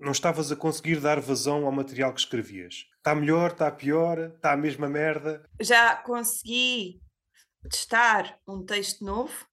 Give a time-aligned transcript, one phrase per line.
[0.00, 2.86] não estavas a conseguir dar vazão ao material que escrevias.
[2.96, 5.46] Está melhor, está pior, está a mesma merda.
[5.60, 7.00] Já consegui
[7.68, 9.46] testar um texto novo,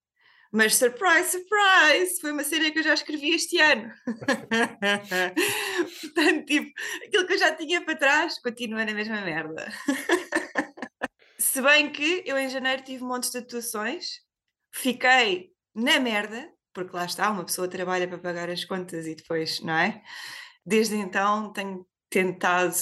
[0.51, 3.91] mas surprise, surprise, foi uma cena que eu já escrevi este ano.
[6.01, 6.71] Portanto, tipo,
[7.05, 9.67] aquilo que eu já tinha para trás continua na mesma merda.
[11.37, 14.21] Se bem que eu em janeiro tive um monte de atuações,
[14.71, 19.59] fiquei na merda, porque lá está, uma pessoa trabalha para pagar as contas e depois,
[19.61, 19.99] não é?
[20.63, 22.75] Desde então tenho tentado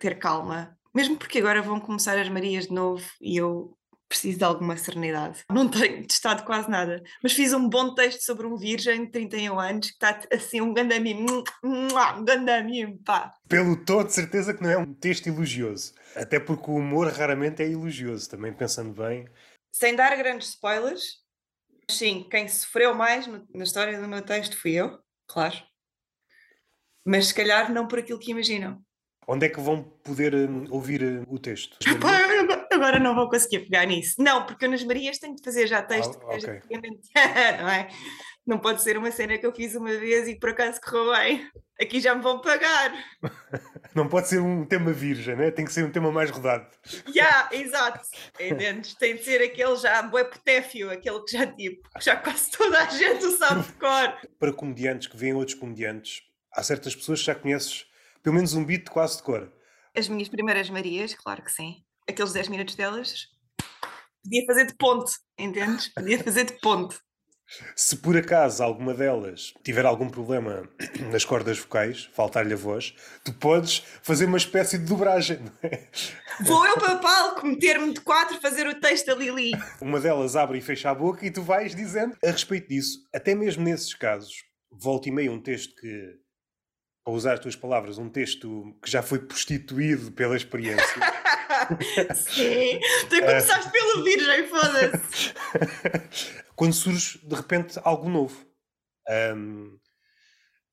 [0.00, 4.44] ter calma, mesmo porque agora vão começar as Marias de novo e eu preciso de
[4.44, 5.44] alguma serenidade.
[5.52, 9.60] Não tenho testado quase nada, mas fiz um bom texto sobre um virgem de 31
[9.60, 11.24] anos que está assim um gandamim,
[11.62, 13.32] um gandamim, pá.
[13.48, 15.94] Pelo todo, certeza que não é um texto elogioso.
[16.16, 19.28] Até porque o humor raramente é elogioso, também pensando bem.
[19.70, 21.27] Sem dar grandes spoilers,
[21.90, 25.56] sim, quem sofreu mais na história do meu texto fui eu, claro.
[27.04, 28.82] Mas se calhar não por aquilo que imaginam.
[29.26, 31.78] Onde é que vão poder um, ouvir uh, o texto?
[32.78, 34.14] Agora não vou conseguir pegar nisso.
[34.18, 36.16] Não, porque eu nas Marias tenho de fazer já texto.
[36.22, 36.60] Ah, okay.
[37.60, 37.88] não, é?
[38.46, 41.50] não pode ser uma cena que eu fiz uma vez e por acaso correu bem.
[41.80, 42.92] Aqui já me vão pagar.
[43.94, 45.50] Não pode ser um tema virgem, né?
[45.50, 46.68] tem que ser um tema mais rodado.
[47.06, 48.00] Já, yeah, exato.
[48.38, 48.94] Entendes?
[48.94, 52.86] Tem de ser aquele já bué potéfio, aquele que já tipo, já quase toda a
[52.86, 54.14] gente o sabe de cor.
[54.38, 57.86] Para comediantes que veem outros comediantes, há certas pessoas que já conheces
[58.22, 59.52] pelo menos um beat quase de cor.
[59.96, 61.82] As minhas primeiras Marias, claro que sim.
[62.08, 63.28] Aqueles 10 minutos delas,
[64.24, 65.88] podia fazer de ponte, entendes?
[65.92, 66.96] Podia fazer de ponte.
[67.76, 70.68] Se por acaso alguma delas tiver algum problema
[71.12, 75.40] nas cordas vocais, faltar-lhe a voz, tu podes fazer uma espécie de dobragem.
[75.62, 75.86] É?
[76.40, 79.52] Vou eu para o palco, meter-me de quatro, fazer o texto da Lili.
[79.80, 82.98] Uma delas abre e fecha a boca e tu vais dizendo a respeito disso.
[83.14, 86.16] Até mesmo nesses casos, volta e meia um texto que
[87.06, 91.00] a usar as tuas palavras, um texto que já foi prostituído pela experiência.
[92.14, 95.34] Sim, tu começaste pelo Virgem, foda-se.
[96.54, 98.46] Quando surge de repente algo novo.
[99.34, 99.78] Um,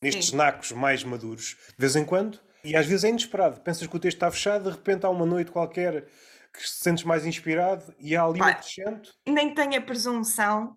[0.02, 0.36] nestes Sim.
[0.36, 3.62] nacos mais maduros, de vez em quando, e às vezes é inesperado.
[3.62, 6.06] Pensas que o texto está fechado, de repente há uma noite qualquer
[6.54, 9.12] que te sentes mais inspirado e há ali Pai, um crescente.
[9.28, 10.76] Nem tenho a presunção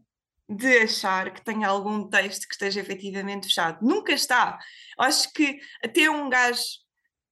[0.49, 3.79] de achar que tenha algum texto que esteja efetivamente fechado.
[3.83, 4.59] Nunca está.
[4.99, 6.63] Acho que até um gajo,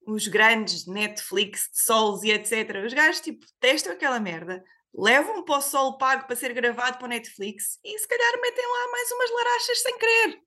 [0.07, 4.63] os grandes Netflix, Sols e etc., os gajos tipo testam aquela merda,
[4.95, 8.65] levam para o Sol pago para ser gravado para o Netflix e se calhar metem
[8.65, 10.39] lá mais umas larachas sem querer.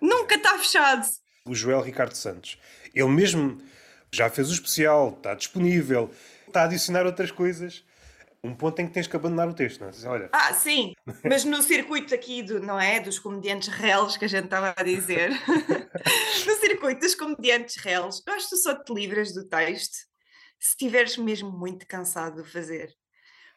[0.00, 1.06] Nunca está fechado.
[1.46, 2.58] O Joel Ricardo Santos,
[2.94, 3.62] ele mesmo
[4.10, 6.10] já fez o especial, está disponível,
[6.46, 7.84] está a adicionar outras coisas
[8.44, 10.06] um ponto em que tens que abandonar o texto, não é?
[10.06, 10.28] Olha.
[10.30, 10.92] Ah, sim,
[11.24, 13.00] mas no circuito aqui, do, não é?
[13.00, 15.30] Dos comediantes réus que a gente estava a dizer,
[16.46, 19.96] no circuito dos comediantes réus, eu acho que tu só te livras do texto
[20.60, 22.94] se estiveres mesmo muito cansado de fazer.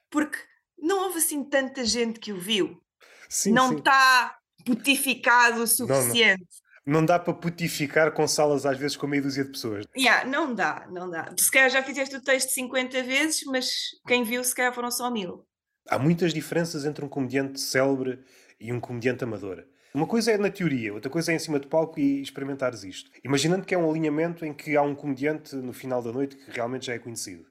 [0.09, 0.37] Porque
[0.77, 2.81] não houve assim tanta gente que o viu.
[3.27, 6.47] Sim, não está putificado o suficiente.
[6.87, 9.85] Não, dá para putificar com salas às vezes com meia dúzia de pessoas.
[9.95, 11.33] Yeah, não dá, não dá.
[11.37, 13.69] Se calhar já fizeste o texto 50 vezes, mas
[14.07, 15.45] quem viu se calhar foram só mil.
[15.89, 18.19] Há muitas diferenças entre um comediante célebre
[18.57, 19.65] e um comediante amador.
[19.93, 23.11] Uma coisa é na teoria, outra coisa é em cima de palco e experimentares isto.
[23.21, 26.51] Imaginando que é um alinhamento em que há um comediante no final da noite que
[26.51, 27.45] realmente já é conhecido.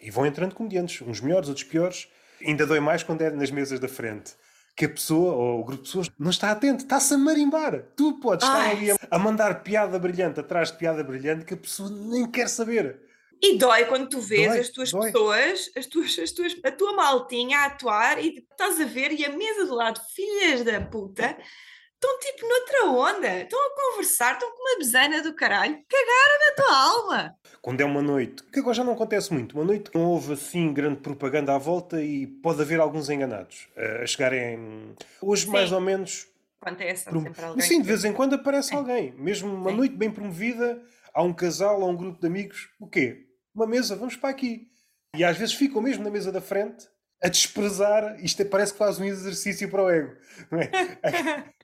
[0.00, 2.08] E vão entrando comediantes, uns melhores, outros piores.
[2.44, 4.34] Ainda dói mais quando é nas mesas da frente
[4.82, 7.84] que a pessoa ou o grupo de pessoas não está atento, está-se a marimbar.
[7.94, 11.56] Tu podes estar ali a, a, mandar piada brilhante atrás de piada brilhante que a
[11.56, 13.00] pessoa nem quer saber.
[13.40, 15.12] E dói quando tu vês dói, as tuas dói.
[15.12, 19.24] pessoas, as tuas, as tuas, a tua maltinha a atuar e estás a ver e
[19.24, 21.38] a mesa do lado, filhas da puta,
[22.02, 26.52] estão tipo noutra onda, estão a conversar, estão com uma besana do caralho, cagaram na
[26.56, 27.36] tua alma.
[27.60, 30.32] Quando é uma noite, que agora já não acontece muito, uma noite que não houve
[30.32, 34.96] assim grande propaganda à volta e pode haver alguns enganados a chegarem.
[35.20, 35.52] Hoje, Sim.
[35.52, 36.26] mais ou menos.
[36.60, 37.22] Acontece, prom...
[37.22, 37.66] sempre alguém.
[37.66, 39.76] Sim, de vez em quando aparece alguém, mesmo uma Sim.
[39.76, 40.82] noite bem promovida,
[41.14, 43.26] há um casal, há um grupo de amigos, o quê?
[43.54, 44.68] Uma mesa, vamos para aqui.
[45.14, 46.88] E às vezes ficam mesmo na mesa da frente
[47.22, 50.16] a desprezar, isto é, parece que faz um exercício para o ego.
[50.52, 51.44] É?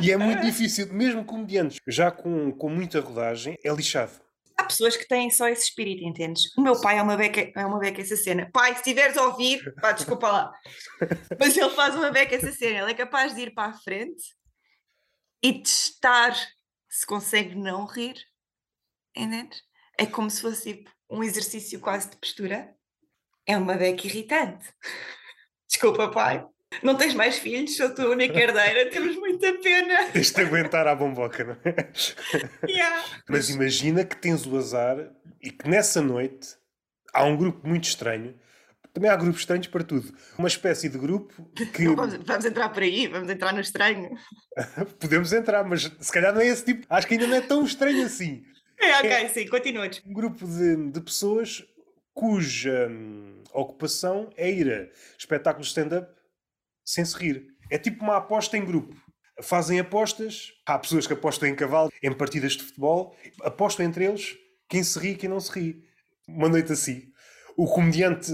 [0.00, 4.12] e é muito difícil, mesmo comediantes, já com, com muita rodagem, é lixado.
[4.56, 6.56] Há pessoas que têm só esse espírito, entendes?
[6.56, 8.48] O meu pai é uma beca, é uma beca essa cena.
[8.52, 10.52] Pai, se estiveres a ouvir, pá, desculpa lá.
[11.38, 12.80] Mas ele faz uma beca essa cena.
[12.80, 14.22] Ele é capaz de ir para a frente
[15.42, 16.36] e testar
[16.88, 18.14] se consegue não rir.
[19.16, 19.62] Entendes?
[19.98, 22.74] É como se fosse tipo, um exercício quase de postura.
[23.46, 24.72] É uma beca irritante.
[25.68, 26.46] Desculpa, pai.
[26.82, 30.10] Não tens mais filhos, sou tua única herdeira, temos muita pena.
[30.12, 32.68] Tens de aguentar à bomboca, não é?
[32.68, 33.04] Yeah.
[33.28, 35.10] Mas imagina que tens o azar
[35.42, 36.56] e que nessa noite
[37.12, 38.34] há um grupo muito estranho.
[38.92, 40.12] Também há grupos estranhos para tudo.
[40.36, 44.10] Uma espécie de grupo que vamos, vamos entrar por aí, vamos entrar no estranho.
[45.00, 46.86] podemos entrar, mas se calhar não é esse tipo.
[46.90, 48.44] Acho que ainda não é tão estranho assim.
[48.78, 50.02] É, ok, sim, continuas.
[50.04, 51.64] Um grupo de, de pessoas
[52.12, 56.12] cuja hum, ocupação é ir a espetáculos de stand-up
[56.84, 57.46] sem se rir.
[57.70, 58.94] É tipo uma aposta em grupo.
[59.42, 64.36] Fazem apostas, há pessoas que apostam em cavalo, em partidas de futebol, apostam entre eles
[64.68, 65.84] quem se ri e quem não se ri.
[66.28, 67.10] Uma noite assim.
[67.56, 68.32] O comediante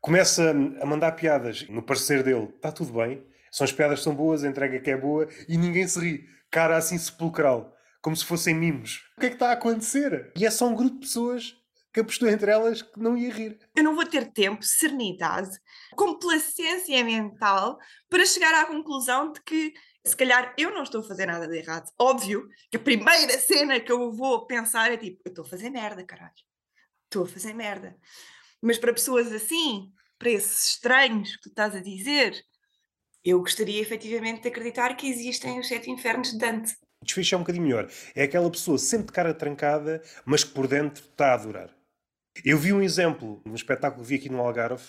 [0.00, 4.14] começa a mandar piadas no parecer dele, está tudo bem, são as piadas que são
[4.14, 6.28] boas, a entrega que é boa e ninguém se ri.
[6.50, 9.02] Cara assim sepulcral, como se fossem mimos.
[9.16, 10.32] O que é que está a acontecer?
[10.36, 11.56] E é só um grupo de pessoas
[11.94, 13.56] que apostou entre elas que não ia rir.
[13.72, 15.56] Eu não vou ter tempo, serenidade,
[15.94, 17.78] complacência mental
[18.10, 19.72] para chegar à conclusão de que
[20.04, 21.88] se calhar eu não estou a fazer nada de errado.
[21.96, 25.70] Óbvio que a primeira cena que eu vou pensar é tipo, eu estou a fazer
[25.70, 26.32] merda, caralho.
[27.04, 27.96] Estou a fazer merda.
[28.60, 32.44] Mas para pessoas assim, para esses estranhos que tu estás a dizer,
[33.24, 36.74] eu gostaria efetivamente de acreditar que existem os sete infernos de Dante.
[37.00, 37.88] O desfecho é um bocadinho melhor.
[38.16, 41.83] É aquela pessoa sempre de cara trancada, mas que por dentro está a adorar.
[42.44, 44.82] Eu vi um exemplo num espetáculo que vi aqui no Algarve.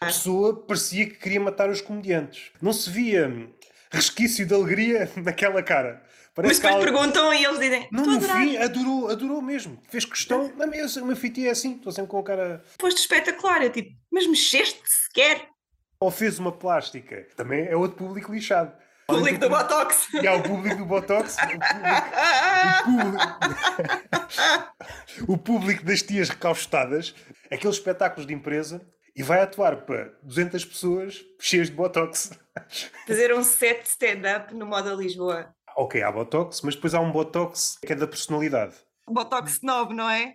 [0.00, 2.50] A pessoa parecia que queria matar os comediantes.
[2.60, 3.30] Não se via
[3.90, 6.02] resquício de alegria naquela cara.
[6.36, 8.56] Mas Parece que depois ela- perguntam e eles dizem: Não, "Estou a no adorar." fim,
[8.56, 9.82] adorou, adorou mesmo.
[9.90, 10.48] Fez questão.
[10.56, 11.16] Não, mas o meu
[11.46, 12.64] é assim, estou sempre com a cara.
[12.80, 13.62] Foste espetacular.
[13.62, 15.48] Eu tipo, mas mexeste sequer?
[15.98, 17.26] Ou fez uma plástica.
[17.36, 18.72] Também é outro público lixado.
[19.10, 20.08] Público do Botox.
[20.26, 21.76] Há o público do Botox, o público,
[22.88, 23.38] o público,
[25.28, 27.14] o público das tias recaustadas,
[27.50, 28.80] aqueles espetáculos de empresa,
[29.16, 32.30] e vai atuar para 200 pessoas cheias de Botox.
[33.06, 35.52] Fazer um set stand-up no Moda Lisboa.
[35.76, 38.74] Ok, há Botox, mas depois há um Botox que é da personalidade.
[39.08, 40.34] Botox snob, não é?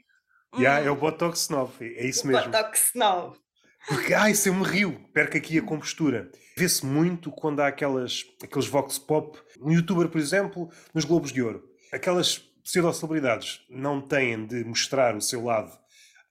[0.58, 2.44] E há- é o Botox 9, é isso mesmo.
[2.52, 3.38] Botox snob.
[3.88, 6.32] Porque, ai, se eu me rio, perco aqui a compostura.
[6.58, 9.38] Vê-se muito quando há aquelas, aqueles vox pop.
[9.62, 11.64] Um youtuber, por exemplo, nos Globos de Ouro.
[11.92, 15.72] Aquelas pseudo-celebridades não têm de mostrar o seu lado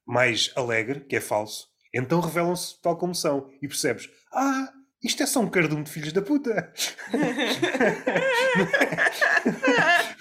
[0.06, 3.48] mais alegre, que é falso, então revelam-se tal como são.
[3.62, 4.68] E percebes, ah,
[5.02, 6.72] isto é só um cardume de filhos da puta.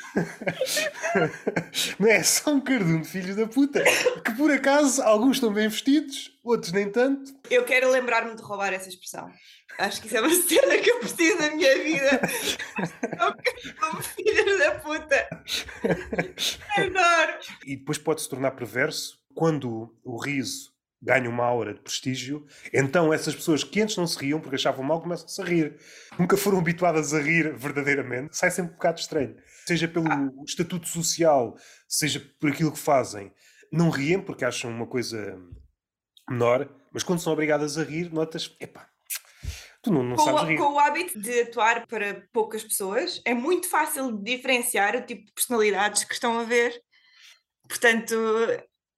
[2.00, 3.84] Não é só um cardume de filhos da puta.
[4.24, 7.34] Que por acaso alguns estão bem vestidos, outros nem tanto.
[7.50, 9.30] Eu quero lembrar-me de roubar essa expressão.
[9.80, 12.22] Acho que isso é uma cena que eu preciso na minha vida.
[13.80, 15.30] Como filhos da puta.
[16.78, 17.34] Adoro.
[17.66, 20.74] E depois pode se tornar perverso quando o riso
[21.04, 24.86] ganha uma aura de prestígio, então essas pessoas que antes não se riam porque achavam
[24.86, 25.76] mal começam-se a rir.
[26.18, 29.36] Nunca foram habituadas a rir verdadeiramente, sai sempre um bocado estranho.
[29.66, 30.08] Seja pelo
[30.46, 31.56] estatuto social,
[31.88, 33.32] seja por aquilo que fazem.
[33.72, 35.40] Não riem porque acham uma coisa
[36.30, 38.90] menor, mas quando são obrigadas a rir, notas, epá,
[39.82, 40.58] tu não, não Com sabes rir.
[40.58, 45.32] com o hábito de atuar para poucas pessoas, é muito fácil diferenciar o tipo de
[45.34, 46.82] personalidades que estão a ver.
[47.68, 48.16] Portanto,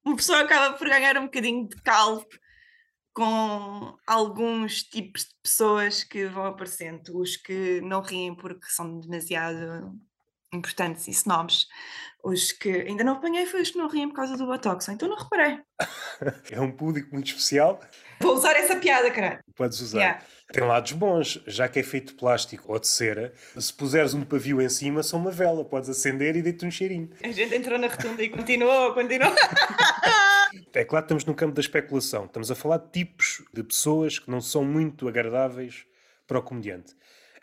[0.03, 2.27] uma pessoa acaba por ganhar um bocadinho de calvo
[3.13, 9.98] com alguns tipos de pessoas que vão aparecendo, os que não riem porque são demasiado
[10.55, 11.67] importantes e snobs,
[12.24, 15.07] os que ainda não apanhei foi os que não riem por causa do Botox, então
[15.07, 15.59] não reparei.
[16.51, 17.79] É um público muito especial,
[18.19, 19.39] Vou usar essa piada, caralho.
[19.55, 20.00] podes usar.
[20.00, 20.21] Yeah.
[20.51, 24.24] Tem lados bons, já que é feito de plástico ou de cera, se puseres um
[24.24, 27.09] pavio em cima, são uma vela, podes acender e deita um cheirinho.
[27.24, 29.33] A gente entrou na rotunda e continuou, continuou.
[30.74, 34.19] É claro que estamos no campo da especulação, estamos a falar de tipos de pessoas
[34.19, 35.85] que não são muito agradáveis
[36.25, 36.95] para o comediante.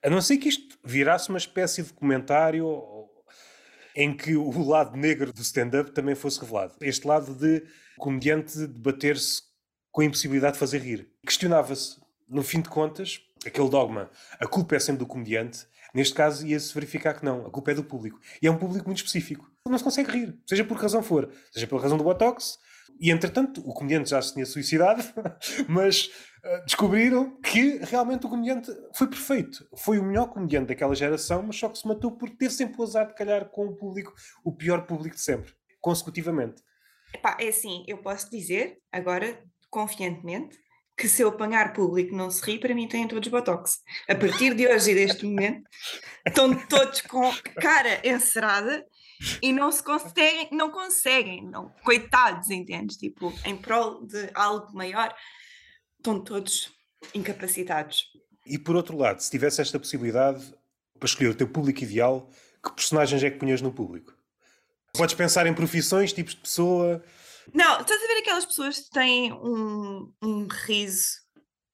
[0.03, 2.67] A não ser que isto virasse uma espécie de comentário
[3.95, 6.75] em que o lado negro do stand-up também fosse revelado.
[6.81, 7.65] Este lado de
[7.99, 9.43] comediante debater-se
[9.91, 11.09] com a impossibilidade de fazer rir.
[11.27, 15.67] Questionava-se, no fim de contas, aquele dogma, a culpa é sempre do comediante.
[15.95, 18.19] Neste caso, ia-se verificar que não, a culpa é do público.
[18.41, 19.51] E é um público muito específico.
[19.69, 21.31] Não se consegue rir, seja por que razão for.
[21.53, 22.59] Seja pela razão do Botox.
[23.01, 25.03] E, entretanto, o comediante já se tinha suicidado,
[25.69, 26.11] mas
[26.45, 29.67] ah, descobriram que realmente o comediante foi perfeito.
[29.77, 32.85] Foi o melhor comediante daquela geração, mas só que se matou por ter sempre o
[32.85, 34.13] azar de calhar com o público,
[34.45, 36.63] o pior público de sempre, consecutivamente.
[37.15, 39.39] Epá, é assim, eu posso dizer agora,
[39.71, 40.57] confiantemente,
[40.97, 43.79] que se eu apanhar público não se ri, para mim têm todos botox.
[44.09, 45.63] A partir de hoje e deste momento,
[46.27, 48.85] estão todos com a cara encerada
[49.41, 52.97] e não se conseguem, não conseguem, não, coitados, entendes?
[52.97, 55.15] Tipo, em prol de algo maior,
[55.99, 56.73] estão todos
[57.15, 58.07] incapacitados.
[58.47, 60.53] E por outro lado, se tivesse esta possibilidade
[60.99, 62.29] para escolher o teu público ideal,
[62.63, 64.15] que personagens é que punhas no público?
[64.93, 67.03] Podes pensar em profissões, tipos de pessoa.
[67.53, 71.21] Não, estás a ver aquelas pessoas que têm um, um riso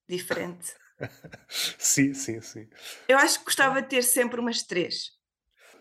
[0.09, 0.73] diferente?
[1.49, 2.69] sim, sim, sim.
[3.09, 5.18] Eu acho que gostava de ter sempre umas três.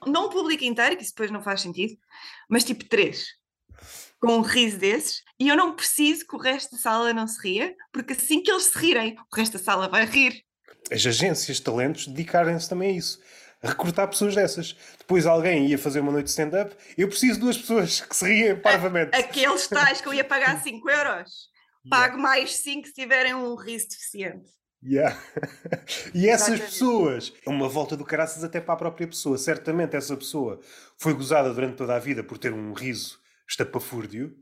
[0.06, 1.98] Não o público inteiro, que isso depois não faz sentido,
[2.50, 3.28] mas tipo três.
[4.20, 7.42] Com um riso desses, e eu não preciso que o resto da sala não se
[7.42, 10.44] ria, porque assim que eles se rirem, o resto da sala vai rir.
[10.92, 13.20] As agências de talentos dedicarem-se também a isso
[13.62, 14.76] recrutar pessoas dessas.
[15.00, 18.26] Depois alguém ia fazer uma noite de stand-up, eu preciso de duas pessoas que se
[18.26, 19.16] riem parvamente.
[19.16, 21.50] Aqueles tais que eu ia pagar 5 euros,
[21.90, 24.57] pago mais 5 se tiverem um riso deficiente.
[24.84, 25.20] Yeah.
[26.14, 26.62] e essas Exatamente.
[26.66, 29.38] pessoas, uma volta do caraças até para a própria pessoa.
[29.38, 30.60] Certamente essa pessoa
[30.98, 33.20] foi gozada durante toda a vida por ter um riso
[33.50, 34.36] estapafúrdio.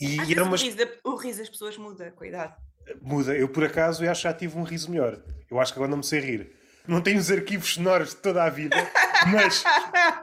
[0.00, 0.56] E Às era uma...
[0.56, 2.54] o, riso da, o riso das pessoas muda, cuidado.
[3.00, 3.36] Muda.
[3.36, 5.22] Eu, por acaso, eu acho que já tive um riso melhor.
[5.50, 6.62] Eu acho que agora não me sei rir.
[6.86, 8.76] Não tenho os arquivos sonoros de toda a vida,
[9.30, 9.62] mas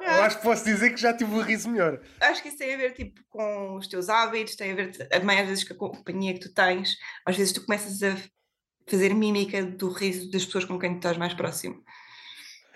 [0.01, 2.01] eu acho que posso dizer que já tive um riso melhor.
[2.19, 5.19] Acho que isso tem a ver tipo, com os teus hábitos, tem a ver, a
[5.22, 6.98] maior vezes, com a companhia que tu tens.
[7.25, 8.17] Às vezes tu começas a
[8.89, 11.84] fazer mímica do riso das pessoas com quem tu estás mais próximo.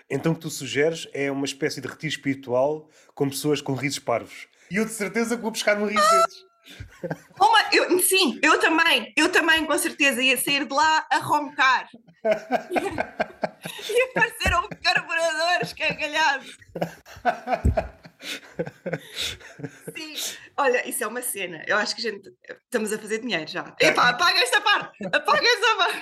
[0.08, 3.98] Então o que tu sugeres é uma espécie de retiro espiritual com pessoas com risos
[3.98, 4.46] parvos.
[4.70, 6.44] E eu de certeza que vou buscar no riso desses.
[7.38, 11.88] Uma, eu, sim, eu também, eu também com certeza ia sair de lá a roncar.
[12.70, 12.80] Ia,
[13.90, 16.46] ia parecer um carburador escangalhado.
[19.96, 20.14] Sim,
[20.56, 21.62] olha, isso é uma cena.
[21.66, 22.32] Eu acho que gente
[22.64, 23.74] estamos a fazer dinheiro já.
[23.80, 25.06] Epá, apaga esta parte!
[25.06, 26.00] Apaga esta parte!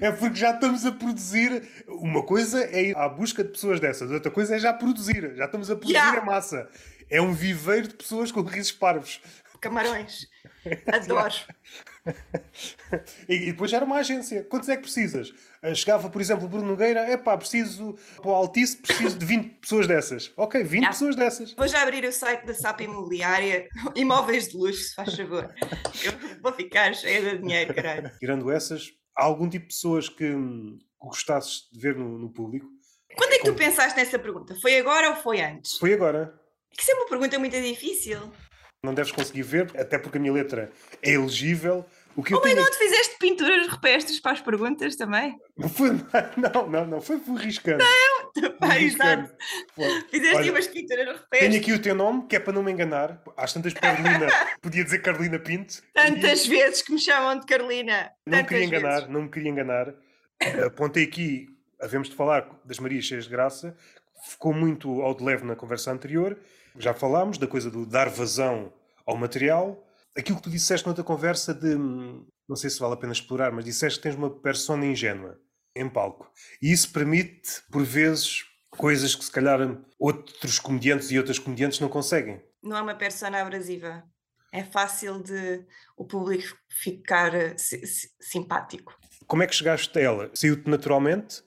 [0.00, 1.62] É porque já estamos a produzir.
[1.86, 5.34] Uma coisa é ir à busca de pessoas dessas, outra coisa é já produzir.
[5.36, 6.20] Já estamos a produzir yeah.
[6.20, 6.68] a massa.
[7.10, 9.20] É um viveiro de pessoas com risos parvos.
[9.60, 10.26] Camarões.
[10.92, 11.34] Adoro.
[13.28, 14.44] e, depois era uma agência.
[14.44, 15.32] Quantos é que precisas?
[15.62, 19.60] Eh, chegava, por exemplo, Bruno Nogueira, é pá, preciso para o Altice, preciso de 20
[19.60, 20.32] pessoas dessas.
[20.36, 21.52] Ok, 20 pessoas dessas.
[21.54, 25.52] Vou já abrir o site da SAP Imobiliária, imóveis de luxo, se faz favor.
[26.04, 28.10] Eu vou ficar cheia de dinheiro, caralho.
[28.18, 30.32] Tirando essas, há algum tipo de pessoas que,
[30.98, 32.66] gostasses de ver no, no público?
[33.16, 34.54] Quando é que tu pensaste nessa pergunta?
[34.60, 35.76] Foi agora ou foi antes?
[35.78, 36.32] Foi agora.
[36.78, 38.18] Isso é uma pergunta muito difícil.
[38.84, 40.68] Não deves conseguir ver, até porque a minha letra
[41.00, 41.86] é elegível.
[42.16, 45.38] O que oh my god, fizeste pinturas rupestres para as perguntas também?
[45.56, 45.90] Não foi,
[46.36, 47.78] não, não, não, foi riscando.
[47.78, 49.32] Não, pá, exato.
[50.10, 51.48] Fizeste Olha, umas pinturas rupestres.
[51.48, 53.22] Tenho aqui o teu nome, que é para não me enganar.
[53.36, 54.26] Às tantas Carolina,
[54.60, 55.80] podia dizer Carolina Pinto.
[55.94, 56.48] Tantas e...
[56.48, 58.10] vezes que me chamam de Carolina.
[58.26, 59.08] Não me queria enganar, vezes.
[59.08, 59.94] não me queria enganar.
[60.66, 61.48] Apontei aqui,
[61.80, 63.76] havemos de falar das Marias Cheias de Graça,
[64.28, 66.36] ficou muito ao de leve na conversa anterior.
[66.78, 68.72] Já falámos da coisa do dar vazão
[69.06, 69.82] ao material.
[70.16, 71.74] Aquilo que tu disseste noutra conversa de.
[72.48, 75.38] Não sei se vale a pena explorar, mas disseste que tens uma persona ingênua
[75.74, 76.30] em palco.
[76.60, 79.58] E isso permite, por vezes, coisas que se calhar
[79.98, 82.42] outros comediantes e outras comediantes não conseguem.
[82.62, 84.04] Não é uma persona abrasiva.
[84.52, 85.64] É fácil de
[85.96, 87.56] o público ficar eh,
[88.20, 88.94] simpático.
[89.26, 90.30] Como é que chegaste a ela?
[90.34, 91.42] Saiu-te naturalmente?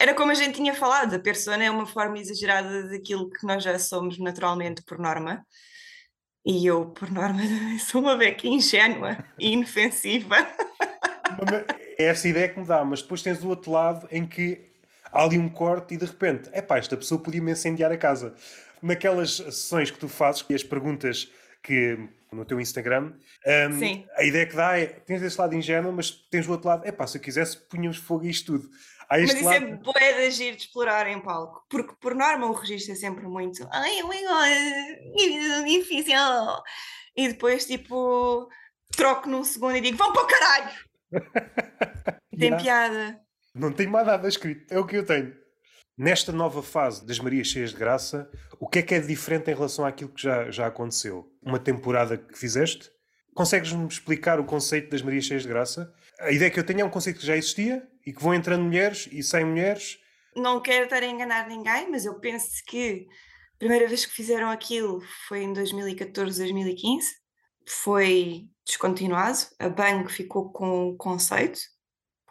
[0.00, 3.64] Era como a gente tinha falado, a persona é uma forma exagerada daquilo que nós
[3.64, 5.44] já somos naturalmente por norma.
[6.46, 7.40] E eu, por norma,
[7.90, 10.36] sou uma beca ingênua e inofensiva.
[11.98, 14.70] É essa ideia que me dá, mas depois tens o outro lado em que
[15.12, 17.98] há ali um corte e de repente, é pá, esta pessoa podia me incendiar a
[17.98, 18.34] casa.
[18.80, 21.28] Naquelas sessões que tu fazes e as perguntas
[21.60, 21.98] que
[22.32, 23.14] no teu Instagram,
[23.46, 26.86] um, a ideia que dá é tens esse lado ingênuo, mas tens o outro lado,
[26.86, 28.70] é pá, se eu quisesse punhamos fogo a isto tudo.
[29.10, 29.66] Mas isso é lado...
[29.66, 33.26] é bué de agir de explorar em palco, porque por norma o registro é sempre
[33.26, 36.14] muito ai, é difícil.
[37.16, 38.48] E depois tipo
[38.94, 40.70] troco num segundo e digo vão para o caralho!
[42.38, 42.62] Tem yeah.
[42.62, 43.20] piada.
[43.54, 45.34] Não tenho mais nada escrito, é o que eu tenho.
[45.96, 49.54] Nesta nova fase das Marias Cheias de Graça, o que é que é diferente em
[49.54, 51.28] relação àquilo que já, já aconteceu?
[51.42, 52.88] Uma temporada que fizeste?
[53.34, 55.92] Consegues-me explicar o conceito das Marias Cheias de Graça?
[56.20, 58.64] A ideia que eu tenho é um conceito que já existia e que vão entrando
[58.64, 59.98] mulheres e sem mulheres.
[60.34, 63.06] Não quero estar a enganar ninguém, mas eu penso que
[63.54, 67.06] a primeira vez que fizeram aquilo foi em 2014, 2015.
[67.68, 69.38] Foi descontinuado.
[69.58, 71.60] A Bang ficou com o conceito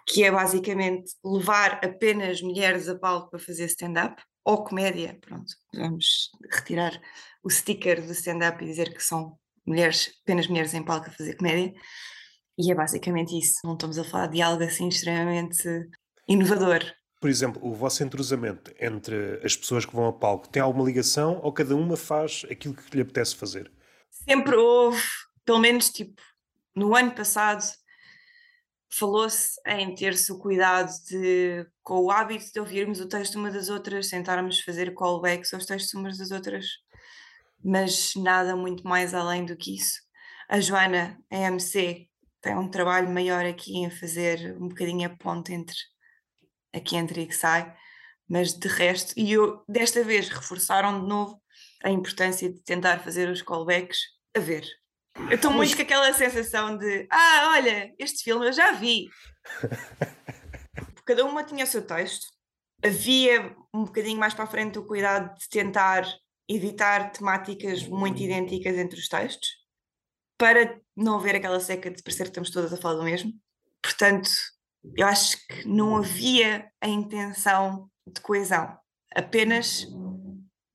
[0.07, 6.31] que é basicamente levar apenas mulheres a palco para fazer stand-up, ou comédia, pronto, vamos
[6.49, 6.99] retirar
[7.43, 11.35] o sticker do stand-up e dizer que são mulheres, apenas mulheres em palco a fazer
[11.35, 11.73] comédia,
[12.57, 15.63] e é basicamente isso, não estamos a falar de algo assim extremamente
[16.27, 16.81] inovador.
[17.19, 21.39] Por exemplo, o vosso entrosamento entre as pessoas que vão a palco tem alguma ligação
[21.43, 23.71] ou cada uma faz aquilo que lhe apetece fazer?
[24.09, 25.01] Sempre houve,
[25.43, 26.21] pelo menos tipo,
[26.75, 27.63] no ano passado
[28.89, 33.69] falou-se em ter-se o cuidado de, com o hábito de ouvirmos o texto uma das
[33.69, 36.65] outras, tentarmos fazer callbacks aos textos umas das outras,
[37.63, 39.99] mas nada muito mais além do que isso.
[40.49, 42.06] A Joana, a MC,
[42.41, 45.75] tem um trabalho maior aqui em fazer um bocadinho a ponte entre
[46.73, 47.73] aqui entre e que sai,
[48.27, 51.41] mas de resto, e eu desta vez reforçaram de novo
[51.83, 53.99] a importância de tentar fazer os callbacks
[54.35, 54.65] a ver.
[55.29, 59.09] Eu estou muito com aquela sensação de ah, olha, este filme eu já vi.
[61.05, 62.27] Cada uma tinha o seu texto.
[62.83, 66.05] Havia um bocadinho mais para a frente o cuidado de tentar
[66.47, 69.47] evitar temáticas muito idênticas entre os textos,
[70.37, 73.33] para não haver aquela seca de parecer que estamos todas a falar do mesmo.
[73.81, 74.29] Portanto,
[74.95, 78.77] eu acho que não havia a intenção de coesão,
[79.15, 79.87] apenas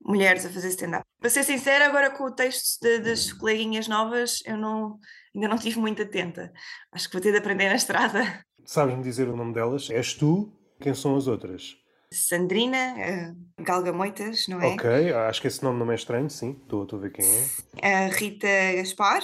[0.05, 1.03] mulheres a fazer stand-up.
[1.19, 4.99] Para ser sincera, agora com o texto de, das coleguinhas novas, eu não,
[5.33, 6.51] ainda não estive muito atenta.
[6.91, 8.43] Acho que vou ter de aprender na estrada.
[8.65, 9.89] Sabes-me dizer o nome delas?
[9.89, 10.51] És tu?
[10.81, 11.75] Quem são as outras?
[12.11, 14.67] Sandrina, uh, Galga Moitas, não é?
[14.67, 18.05] Ok, acho que esse nome não é estranho, sim, estou a ver quem é.
[18.05, 19.23] A Rita Gaspar.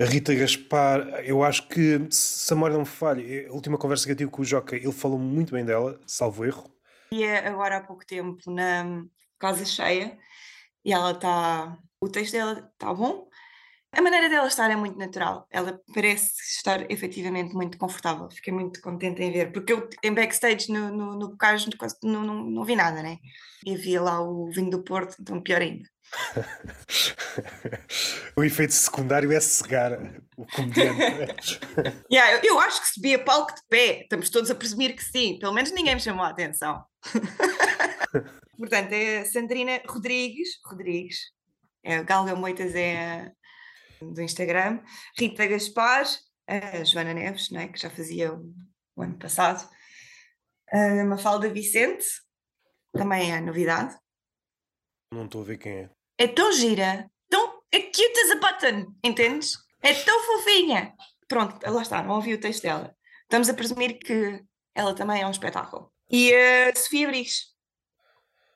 [0.00, 4.06] A Rita Gaspar, eu acho que, se a memória não me falha, a última conversa
[4.06, 6.72] que eu tive com o Joca, ele falou muito bem dela, salvo erro.
[7.10, 9.04] E é agora há pouco tempo na
[9.40, 10.16] Casa Cheia,
[10.84, 11.76] e ela está.
[12.00, 13.28] O texto dela está bom,
[13.90, 15.46] a maneira dela estar é muito natural.
[15.50, 18.30] Ela parece estar efetivamente muito confortável.
[18.30, 21.36] Fiquei muito contente em ver, porque eu em backstage no, no, no
[22.04, 23.18] não, não, não vi nada, né?
[23.66, 25.88] E havia lá o vinho do Porto, então pior ainda.
[28.36, 29.92] o efeito secundário é cegar
[30.36, 31.60] o comediante.
[32.10, 34.02] yeah, eu, eu, acho que subi a palco de pé.
[34.02, 35.38] Estamos todos a presumir que sim.
[35.38, 36.82] Pelo menos ninguém me chamou a atenção.
[38.56, 40.48] Portanto, é a Sandrina Rodrigues.
[40.64, 41.18] Rodrigues.
[41.82, 43.30] É, Galga Moitas é
[44.00, 44.80] do Instagram,
[45.18, 46.04] Rita Gaspar,
[46.46, 47.68] a Joana Neves, não é?
[47.68, 48.54] que já fazia o,
[48.96, 49.68] o ano passado,
[50.70, 52.06] a Mafalda Vicente,
[52.92, 53.96] também é novidade.
[55.12, 55.90] Não estou a ver quem é.
[56.18, 59.52] É tão gira, tão é cute as a button, entendes?
[59.80, 60.92] É tão fofinha.
[61.28, 62.92] Pronto, lá está, não ouvi o texto dela.
[63.22, 64.42] Estamos a presumir que
[64.74, 65.92] ela também é um espetáculo.
[66.10, 67.54] E a Sofia Briz.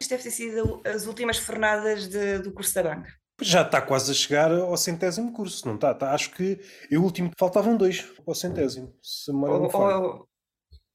[0.01, 3.13] Isto deve ter sido as últimas fornadas de, do curso da banca.
[3.41, 5.93] Já está quase a chegar ao centésimo curso, não está?
[5.93, 6.59] está acho que
[6.91, 8.93] o último faltavam dois ao centésimo.
[9.03, 10.29] Se ou, ou,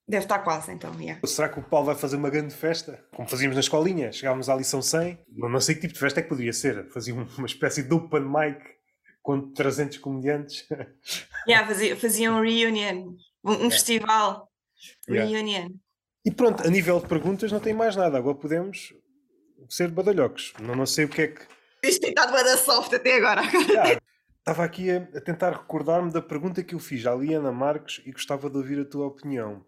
[0.08, 0.94] deve estar quase, então.
[1.00, 1.20] Yeah.
[1.26, 3.04] Será que o Paulo vai fazer uma grande festa?
[3.16, 4.12] Como fazíamos na escolinha?
[4.12, 5.20] Chegávamos à lição 100.
[5.30, 6.90] Não sei que tipo de festa é que poderia ser.
[6.92, 8.60] Fazia uma espécie de open mic
[9.22, 10.66] com 300 comediantes.
[11.48, 13.70] Yeah, fazia, fazia um reunion, um, yeah.
[13.72, 14.50] festival.
[15.10, 15.32] Yeah.
[15.32, 15.70] Reunion.
[16.26, 18.18] E pronto, a nível de perguntas não tem mais nada.
[18.18, 18.94] Agora podemos
[19.70, 20.52] ser badalhocos.
[20.60, 21.48] Não, não sei o que é que
[21.82, 23.42] Tens tentado da soft até agora.
[24.40, 28.12] Estava aqui a, a tentar recordar-me da pergunta que eu fiz à Liana Marques e
[28.12, 29.66] gostava de ouvir a tua opinião.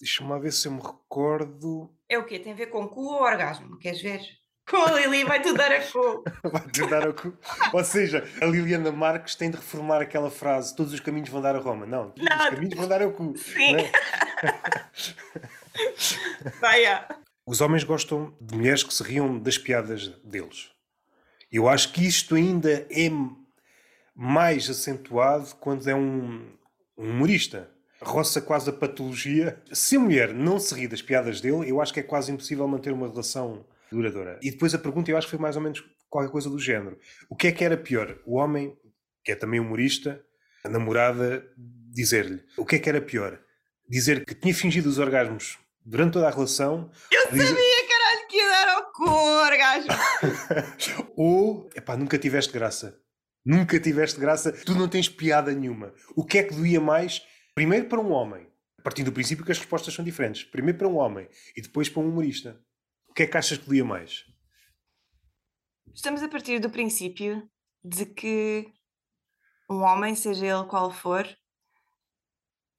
[0.00, 1.90] Deixa-me lá ver se eu me recordo.
[2.08, 2.38] É o quê?
[2.38, 3.78] Tem a ver com cu ou orgasmo?
[3.78, 4.20] Queres ver?
[4.70, 6.22] Com a Lili vai tudo dar a cu.
[6.48, 7.36] vai tudo dar a cu.
[7.72, 11.56] Ou seja, a Liliana Marques tem de reformar aquela frase: todos os caminhos vão dar
[11.56, 11.84] a Roma.
[11.86, 12.38] Não, todos Não.
[12.38, 13.36] os caminhos vão dar a cu.
[13.36, 13.76] Sim.
[13.76, 13.90] É?
[16.60, 17.04] vai, é.
[17.44, 20.70] Os homens gostam de mulheres que se riam das piadas deles.
[21.50, 23.10] Eu acho que isto ainda é
[24.14, 26.48] mais acentuado quando é um,
[26.96, 27.68] um humorista.
[28.02, 29.62] Roça quase a patologia.
[29.72, 32.66] Se a mulher não se ri das piadas dele, eu acho que é quase impossível
[32.66, 34.38] manter uma relação duradoura.
[34.42, 36.98] E depois a pergunta, eu acho que foi mais ou menos qualquer coisa do género.
[37.28, 38.18] O que é que era pior?
[38.24, 38.76] O homem,
[39.24, 40.22] que é também humorista,
[40.64, 42.42] a namorada, dizer-lhe.
[42.56, 43.38] O que é que era pior?
[43.88, 46.90] Dizer que tinha fingido os orgasmos durante toda a relação.
[47.10, 49.90] Eu sabia, caralho, que ao cu orgasmo.
[51.16, 52.98] Ou, epá, nunca tiveste graça.
[53.44, 55.94] Nunca tiveste graça, tu não tens piada nenhuma.
[56.14, 57.22] O que é que doía mais?
[57.60, 60.44] Primeiro para um homem, a partir do princípio que as respostas são diferentes.
[60.44, 62.58] Primeiro para um homem e depois para um humorista.
[63.06, 64.24] O que é que achas que doía mais?
[65.94, 67.46] Estamos a partir do princípio
[67.84, 68.72] de que
[69.68, 71.28] um homem, seja ele qual for,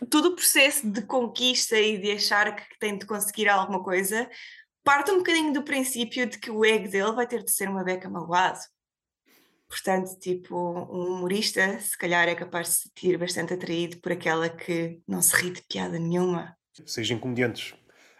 [0.09, 4.27] todo o processo de conquista e de achar que tem de conseguir alguma coisa
[4.83, 7.83] parte um bocadinho do princípio de que o ego dele vai ter de ser uma
[7.83, 8.57] beca magoado.
[9.71, 14.49] Portanto, tipo, um humorista se calhar é capaz de se sentir bastante atraído por aquela
[14.49, 16.57] que não se ri de piada nenhuma.
[16.85, 17.73] Sejam comediantes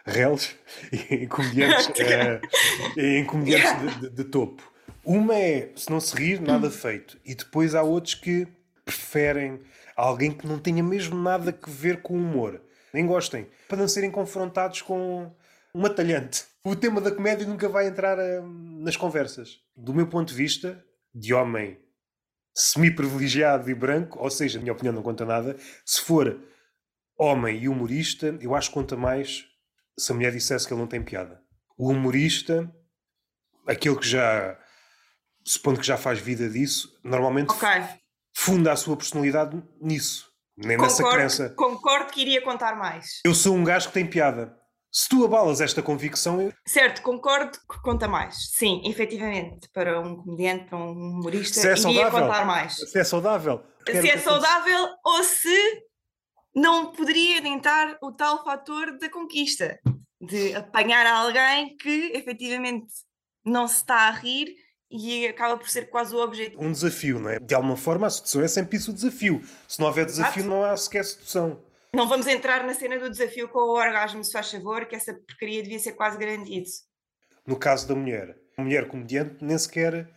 [0.06, 0.56] reles
[0.90, 3.84] e comediantes, uh, em comediantes yeah.
[4.00, 4.62] de, de, de, topo.
[5.04, 7.18] Uma é, se não se rir, nada feito.
[7.22, 8.48] E depois há outros que
[8.82, 9.60] preferem
[9.94, 12.62] alguém que não tenha mesmo nada a ver com o humor.
[12.94, 13.46] Nem gostem.
[13.68, 15.30] Para não serem confrontados com
[15.74, 16.44] uma talhante.
[16.64, 18.46] O tema da comédia nunca vai entrar uh,
[18.80, 19.60] nas conversas.
[19.76, 20.82] Do meu ponto de vista,
[21.14, 21.78] de homem
[22.54, 26.40] semi-privilegiado e branco, ou seja, a minha opinião não conta nada, se for
[27.18, 29.44] homem e humorista, eu acho que conta mais
[29.98, 31.40] se a mulher dissesse que ele não tem piada.
[31.78, 32.70] O humorista,
[33.66, 34.58] aquele que já,
[35.44, 37.68] supondo que já faz vida disso, normalmente Ok.
[38.36, 41.50] funda a sua personalidade nisso, nem nessa Concordo, crença.
[41.56, 43.20] concordo que iria contar mais.
[43.24, 44.58] Eu sou um gajo que tem piada.
[44.94, 48.50] Se tu abalas esta convicção, eu- Certo, concordo que conta mais.
[48.52, 52.10] Sim, efetivamente, para um comediante, para um humorista, Se é iria saudável.
[52.20, 52.76] contar mais.
[52.76, 53.62] se é saudável.
[53.86, 55.82] Se é saudável ou se
[56.54, 59.78] não poderia tentar o tal fator da conquista,
[60.20, 62.92] de apanhar alguém que efetivamente
[63.44, 64.54] não se está a rir
[64.90, 66.62] e acaba por ser quase o objetivo.
[66.62, 67.38] Um desafio, não é?
[67.40, 69.42] De alguma forma, a sedução é sempre isso o desafio.
[69.66, 70.54] Se não houver desafio, Exato.
[70.54, 71.64] não há sequer sedução.
[71.94, 75.12] Não vamos entrar na cena do desafio com o orgasmo, se faz favor, que essa
[75.12, 76.66] porcaria devia ser quase garantido.
[77.46, 80.08] No caso da mulher, mulher comediante nem sequer.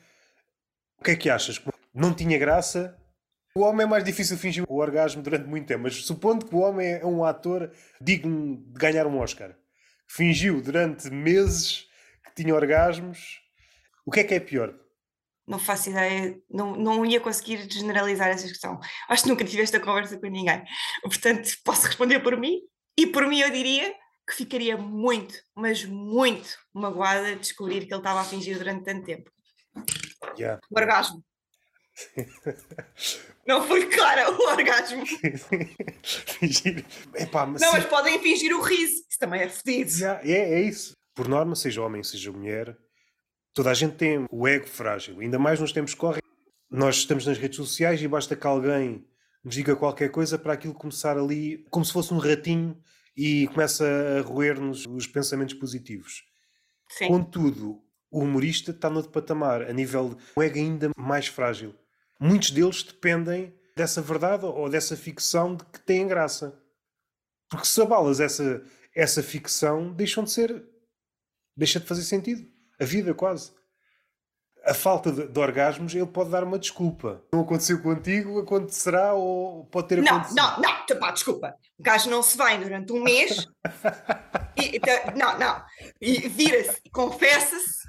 [0.98, 1.62] O que é que achas?
[1.94, 2.98] Não tinha graça?
[3.54, 6.60] O homem é mais difícil fingir o orgasmo durante muito tempo, mas supondo que o
[6.60, 9.54] homem é um ator digno de ganhar um Oscar,
[10.08, 11.90] fingiu durante meses
[12.24, 13.42] que tinha orgasmos,
[14.06, 14.74] o que é que é pior?
[15.48, 18.80] Não faço ideia, não, não ia conseguir generalizar essa questão.
[19.08, 20.64] Acho que nunca tive esta conversa com ninguém.
[21.04, 22.62] Portanto, posso responder por mim.
[22.98, 23.94] E por mim eu diria
[24.28, 29.06] que ficaria muito, mas muito magoada de descobrir que ele estava a fingir durante tanto
[29.06, 29.32] tempo.
[30.38, 30.60] Yeah.
[30.70, 31.24] O orgasmo.
[33.48, 35.06] Não foi clara o orgasmo.
[36.40, 36.84] fingir.
[37.14, 39.06] Epá, mas Não, mas podem fingir o riso.
[39.08, 39.92] Isso também é fedido.
[39.92, 40.94] Yeah, é, é isso.
[41.14, 42.76] Por norma, seja homem, seja mulher,
[43.56, 45.20] toda a gente tem o ego frágil.
[45.22, 46.22] Ainda mais nos tempos que correm.
[46.70, 49.08] Nós estamos nas redes sociais e basta que alguém
[49.44, 52.78] nos diga qualquer coisa para aquilo começar ali, como se fosse um ratinho,
[53.16, 53.86] e começa
[54.20, 56.24] a roer-nos os pensamentos positivos.
[56.90, 57.08] Sim.
[57.08, 61.74] Contudo, o humorista está noutro patamar, a nível de um ego ainda mais frágil.
[62.20, 66.62] Muitos deles dependem dessa verdade ou dessa ficção de que têm graça.
[67.50, 68.64] Porque se abalas essa,
[68.94, 70.66] essa ficção, deixam de ser.
[71.56, 72.55] deixa de fazer sentido.
[72.80, 73.52] A vida, quase.
[74.66, 77.24] A falta de, de orgasmos, ele pode dar uma desculpa.
[77.32, 80.36] Não aconteceu contigo, acontecerá ou pode ter Não, acontecido.
[80.38, 81.56] não, não, tu- pá, desculpa.
[81.78, 83.48] O gajo não se vai durante um mês.
[84.58, 85.64] e, então, não, não.
[86.02, 87.88] E vira-se, e confessa-se,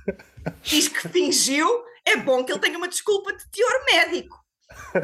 [0.62, 1.66] diz que fingiu.
[2.04, 4.38] É bom que ele tenha uma desculpa de teor médico.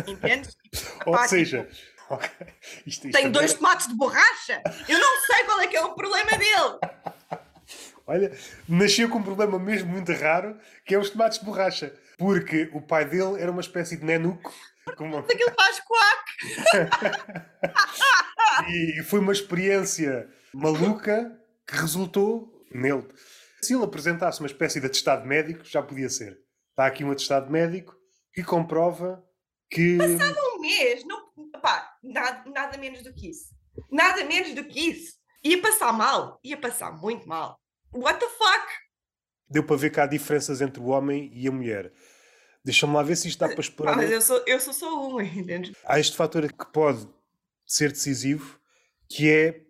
[0.07, 0.55] Entendes?
[1.07, 1.67] Ou Pá, seja,
[2.11, 2.29] ok,
[2.87, 4.63] isto, isto Tem dois agora- tomates de borracha.
[4.89, 6.79] Eu não sei qual é que é o problema dele.
[8.07, 8.37] Olha,
[8.69, 11.95] nasceu com um problema mesmo muito raro, que é os tomates de borracha.
[12.19, 14.53] Porque o pai dele era uma espécie de nenuco.
[14.97, 17.53] com uma- Aquilo faz quack.
[18.69, 21.31] E foi uma experiência maluca
[21.67, 23.09] que resultou nele.
[23.63, 26.39] Se ele apresentasse uma espécie de atestado médico, já podia ser.
[26.71, 27.95] Está aqui um atestado médico
[28.35, 29.25] que comprova
[29.71, 29.97] que.
[29.99, 31.05] Um mês.
[31.07, 31.31] Não,
[31.63, 33.47] pá, nada, nada menos do que isso.
[33.91, 35.15] Nada menos do que isso.
[35.45, 36.39] Ia passar mal.
[36.45, 37.59] Ia passar muito mal.
[37.93, 38.67] What the fuck?
[39.49, 41.93] Deu para ver que há diferenças entre o homem e a mulher.
[42.65, 43.97] Deixa-me lá ver se isto dá para Pá, explorar.
[43.97, 45.77] mas eu sou, eu sou só uma, entendes?
[45.85, 47.07] há este fator que pode
[47.67, 48.59] ser decisivo,
[49.09, 49.61] que é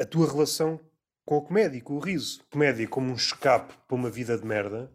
[0.00, 0.80] a tua relação
[1.24, 2.42] com a comédia, com o riso.
[2.50, 4.92] Comédia como um escape para uma vida de merda.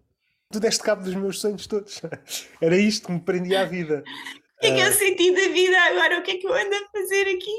[0.51, 2.01] Tu deste cabo dos meus sonhos todos.
[2.61, 4.03] Era isto que me prendia à vida.
[4.57, 6.19] O que é que eu senti da vida agora?
[6.19, 7.55] O que é que eu ando a fazer aqui?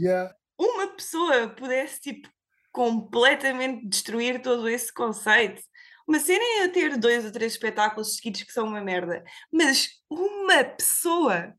[0.00, 0.34] Yeah.
[0.58, 2.28] Uma pessoa pudesse, tipo,
[2.80, 5.60] completamente destruir todo esse conceito.
[6.08, 9.90] Uma cena é eu ter dois ou três espetáculos seguidos que são uma merda, mas
[10.08, 11.52] uma pessoa.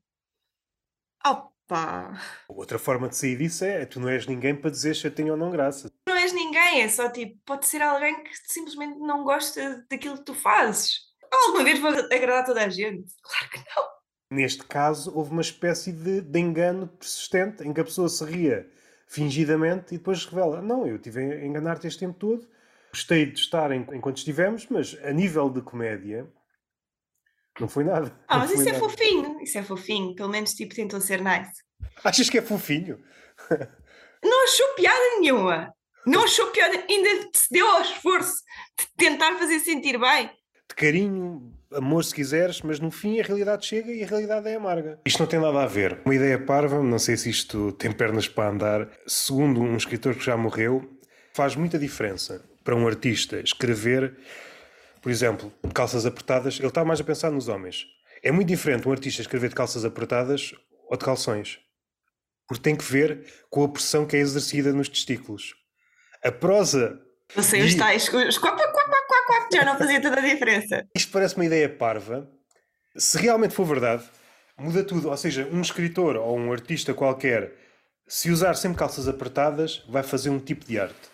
[1.24, 2.20] Opa!
[2.50, 5.34] Outra forma de sair disso é tu não és ninguém para dizer se eu tenho
[5.34, 5.94] ou não graça.
[6.10, 10.26] Não és ninguém, é só tipo, pode ser alguém que simplesmente não gosta daquilo que
[10.26, 11.02] tu fazes.
[11.32, 13.14] Alguma vez vou agradar toda a gente?
[13.22, 13.88] Claro que não.
[14.32, 18.68] Neste caso, houve uma espécie de, de engano persistente em que a pessoa se ria
[19.12, 22.48] fingidamente e depois revela: Não, eu estive a enganar-te este tempo todo,
[22.92, 26.26] gostei de estar en- enquanto estivemos, mas a nível de comédia
[27.60, 28.12] não foi nada.
[28.28, 28.80] Ah, mas isso é nada.
[28.80, 30.16] fofinho, isso é fofinho.
[30.16, 31.62] Pelo menos tipo tentou ser nice.
[32.04, 33.04] Achas que é fofinho?
[34.24, 35.74] Não achou piada nenhuma.
[36.06, 38.36] Não achou piada, ainda se deu ao esforço
[38.80, 40.28] de tentar fazer sentir bem.
[40.70, 44.56] De carinho, amor se quiseres, mas no fim a realidade chega e a realidade é
[44.56, 45.00] amarga.
[45.06, 46.00] Isto não tem nada a ver.
[46.06, 48.90] Uma ideia parva, não sei se isto tem pernas para andar.
[49.08, 50.90] Segundo um escritor que já morreu,
[51.34, 54.16] faz muita diferença para um artista escrever,
[55.02, 56.58] por exemplo, de calças apertadas.
[56.60, 57.86] Ele está mais a pensar nos homens.
[58.24, 60.54] É muito diferente um artista escrever de calças apertadas
[60.90, 61.60] ou de calções.
[62.48, 65.56] Porque tem que ver com a pressão que é exercida nos testículos.
[66.24, 67.00] A prosa
[67.36, 68.38] os E- tais, os
[69.54, 70.86] já não fazia toda a diferença.
[70.96, 72.30] Isto parece uma ideia parva.
[72.96, 74.04] Se realmente for verdade,
[74.58, 75.10] muda tudo.
[75.10, 77.54] Ou seja, um escritor ou um artista qualquer
[78.08, 81.10] Se usar sempre calças apertadas, vai fazer um tipo de arte.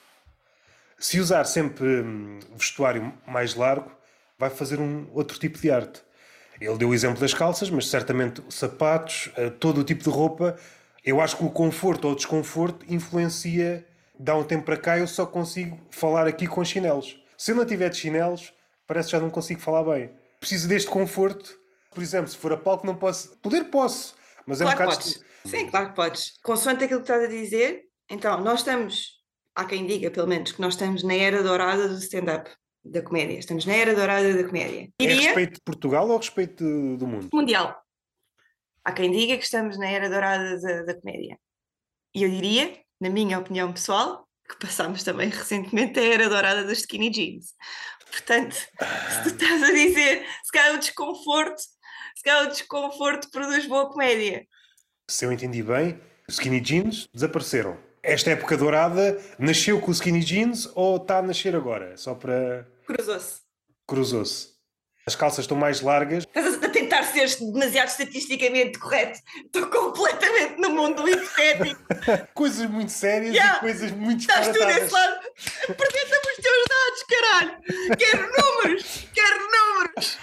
[0.98, 3.92] Se usar sempre hum, vestuário mais largo,
[4.40, 6.02] vai fazer um outro tipo de arte.
[6.60, 10.58] Ele deu o exemplo das calças, mas certamente sapatos, eh, todo o tipo de roupa.
[11.06, 13.86] Eu acho que o conforto ou o desconforto influencia.
[14.20, 17.20] Dá um tempo para cá, eu só consigo falar aqui com chinelos.
[17.38, 18.52] Se eu não tiver de chinelos,
[18.88, 20.12] parece que já não consigo falar bem.
[20.40, 21.58] Preciso deste conforto.
[21.94, 23.38] Por exemplo, se for a palco, não posso.
[23.38, 25.04] Poder posso, mas é claro um bocado.
[25.04, 25.24] Podes.
[25.46, 26.40] Sim, claro que podes.
[26.44, 29.24] Consoante aquilo que estás a dizer, então, nós estamos,
[29.56, 32.50] há quem diga pelo menos, que nós estamos na era dourada do stand-up,
[32.84, 33.38] da comédia.
[33.38, 34.90] Estamos na era dourada da comédia.
[35.00, 36.64] É respeito de Portugal ou a respeito
[36.98, 37.30] do mundo?
[37.32, 37.82] Mundial.
[38.84, 41.38] Há quem diga que estamos na era dourada da, da comédia.
[42.16, 46.80] E eu diria, na minha opinião pessoal, que passámos também recentemente a era dourada dos
[46.80, 47.54] skinny jeans.
[48.10, 53.66] Portanto, se tu estás a dizer, se calhar o desconforto, se calhar o desconforto produz
[53.68, 54.48] boa comédia.
[55.10, 57.78] Se eu entendi bem, os skinny jeans desapareceram.
[58.02, 61.98] Esta época dourada nasceu com os skinny jeans ou está a nascer agora?
[61.98, 62.68] Só para.
[62.86, 63.42] Cruzou-se.
[63.86, 64.57] Cruzou-se.
[65.08, 66.26] As calças estão mais largas.
[66.36, 69.20] Estás a tentar ser demasiado estatisticamente correto.
[69.46, 71.82] Estou completamente no mundo hipotético.
[72.36, 73.58] coisas muito sérias Yeah.
[73.58, 75.16] e coisas muito Estás tu desse lado.
[75.70, 77.98] Apresenta-me os teus dados, caralho.
[77.98, 79.08] Quero números.
[79.14, 80.18] Quero números.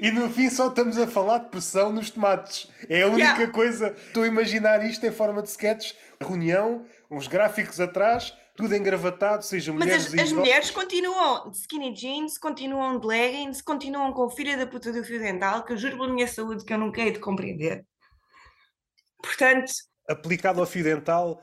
[0.00, 2.66] E no fim só estamos a falar de pressão nos tomates.
[2.88, 3.52] É a única Yeah.
[3.52, 3.94] coisa.
[4.06, 9.72] Estou a imaginar isto em forma de sketches, reunião, uns gráficos atrás, tudo engravatado, seja
[9.72, 10.32] Mas mulheres as, e as homens.
[10.32, 15.20] mulheres continuam de skinny jeans, continuam de leggings, continuam com filha da puta do fio
[15.20, 17.86] dental, que eu juro pela minha saúde que eu nunca hei de compreender.
[19.22, 19.70] Portanto,
[20.08, 21.40] Aplicado ao fio dental,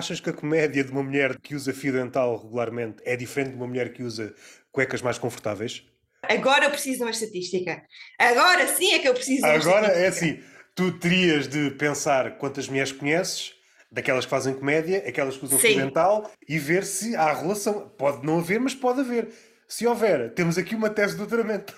[0.00, 3.56] achas que a comédia de uma mulher que usa fio dental regularmente é diferente de
[3.56, 4.34] uma mulher que usa
[4.72, 5.84] cuecas mais confortáveis?
[6.22, 7.82] agora eu preciso de uma estatística.
[8.18, 10.42] Agora sim é que eu preciso de uma Agora é estatística.
[10.42, 13.52] assim: tu terias de pensar quantas mulheres conheces,
[13.90, 15.78] daquelas que fazem comédia, aquelas que usam fio Sim.
[15.78, 17.88] dental, e ver se há relação.
[17.90, 19.32] Pode não haver, mas pode haver.
[19.66, 21.74] Se houver, temos aqui uma tese de doutoramento.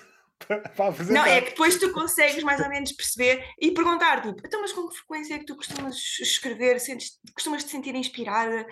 [1.11, 4.73] Não, é que depois tu consegues mais ou menos perceber e perguntar, tipo, então, mas
[4.73, 6.79] com que frequência é que tu costumas escrever?
[6.79, 8.65] Sentes, costumas te sentir inspirada?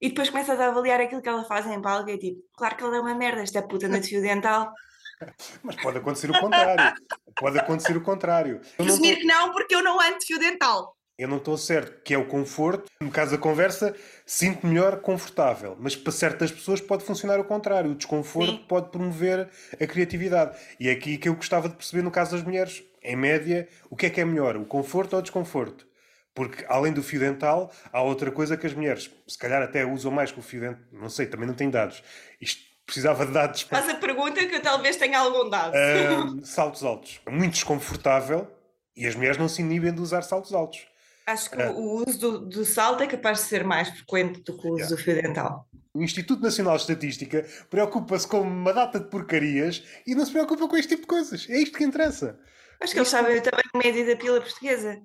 [0.00, 2.74] E depois começas a avaliar aquilo que ela faz em palco e é tipo, claro
[2.74, 4.72] que ela é uma merda, esta puta na fio dental.
[5.62, 6.94] Mas pode acontecer o contrário.
[7.36, 8.60] pode acontecer o contrário.
[8.78, 10.96] Presumir tô- que não, porque eu não ando fio dental.
[11.20, 12.90] Eu não estou certo que é o conforto.
[12.98, 15.76] No caso da conversa, sinto melhor confortável.
[15.78, 17.90] Mas para certas pessoas pode funcionar o contrário.
[17.90, 18.64] O desconforto Sim.
[18.66, 19.46] pode promover
[19.78, 20.56] a criatividade.
[20.80, 22.82] E é aqui que eu gostava de perceber no caso das mulheres.
[23.02, 24.56] Em média, o que é que é melhor?
[24.56, 25.86] O conforto ou o desconforto?
[26.34, 30.10] Porque além do fio dental, há outra coisa que as mulheres, se calhar até usam
[30.10, 30.80] mais que o fio dental.
[30.90, 32.02] Não sei, também não tenho dados.
[32.40, 35.74] Isto precisava de dados Faz a pergunta que eu talvez tenha algum dado.
[35.74, 37.20] Ahm, saltos altos.
[37.26, 38.50] É Muito desconfortável
[38.96, 40.89] e as mulheres não se inibem de usar saltos altos.
[41.30, 41.70] Acho que Ah.
[41.70, 44.78] o uso do, do salto é capaz de ser mais frequente do que o uso
[44.82, 44.96] Yeah.
[44.96, 45.66] do fio dental.
[45.94, 50.68] O Instituto Nacional de Estatística preocupa-se com uma data de porcarias e não se preocupa
[50.68, 51.46] com este tipo de coisas.
[51.50, 52.38] É isto que interessa.
[52.80, 55.00] Acho que eles sabem também a média da pila portuguesa.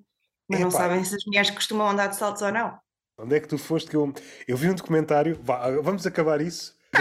[0.47, 2.77] Mas não sabem se as mulheres costumam andar de saltos ou não.
[3.17, 4.13] Onde é que tu foste que eu...
[4.47, 5.39] Eu vi um documentário...
[5.41, 6.75] Vá, vamos acabar isso.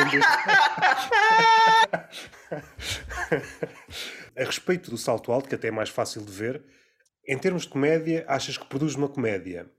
[4.37, 6.65] a respeito do salto alto, que até é mais fácil de ver,
[7.27, 9.71] em termos de comédia, achas que produz uma comédia?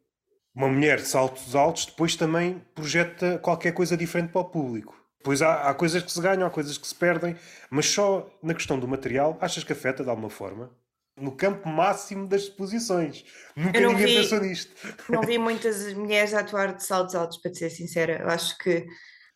[0.53, 4.95] Uma mulher de saltos altos depois também projeta qualquer coisa diferente para o público.
[5.23, 7.35] Pois há, há coisas que se ganham, há coisas que se perdem,
[7.69, 10.71] mas só na questão do material, achas que afeta de alguma forma?
[11.17, 13.25] No campo máximo das exposições.
[13.55, 14.15] Nunca ninguém vi.
[14.15, 14.75] pensou nisto.
[15.09, 18.21] Não vi muitas mulheres a atuar de saltos altos, para te ser sincera.
[18.21, 18.85] Eu acho que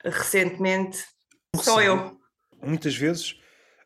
[0.05, 1.03] recentemente
[1.55, 1.85] só Sim.
[1.85, 2.19] eu.
[2.61, 3.38] muitas vezes,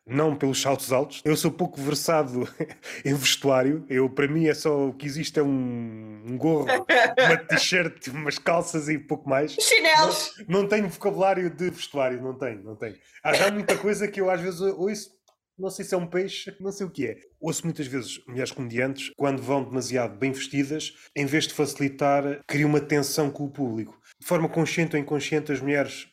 [0.06, 1.22] não pelos saltos altos.
[1.24, 2.48] Eu sou pouco versado
[3.06, 3.86] em vestuário.
[3.90, 8.38] Eu, para mim, é só o que existe é um, um gorro, uma t-shirt, umas
[8.38, 9.54] calças e pouco mais.
[9.54, 10.34] Chinelos!
[10.48, 12.96] Não tenho vocabulário de vestuário, não tenho, não tenho.
[13.24, 15.12] Há já muita coisa que eu às vezes ouço,
[15.58, 17.18] não sei se é um peixe, não sei o que é.
[17.40, 22.70] Ouço muitas vezes mulheres comediantes, quando vão demasiado bem vestidas, em vez de facilitar, criam
[22.70, 23.98] uma tensão com o público.
[24.20, 26.08] De forma consciente ou inconsciente, as mulheres,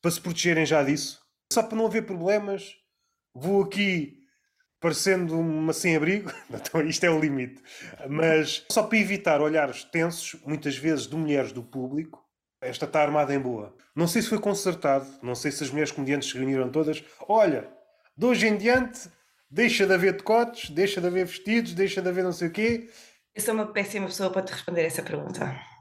[0.00, 1.20] para se protegerem já disso,
[1.52, 2.72] só para não haver problemas,
[3.34, 4.20] vou aqui
[4.80, 7.62] parecendo uma sem-abrigo, então isto é o limite,
[8.08, 12.22] mas só para evitar olhares tensos, muitas vezes de mulheres do público,
[12.60, 13.74] esta está armada em boa.
[13.94, 17.02] Não sei se foi consertado, não sei se as mulheres comediantes se reuniram todas.
[17.28, 17.68] Olha,
[18.16, 19.08] de hoje em diante,
[19.50, 22.88] deixa de haver decotes, deixa de haver vestidos, deixa de haver não sei o quê.
[23.34, 25.73] Eu sou uma péssima pessoa para te responder essa pergunta.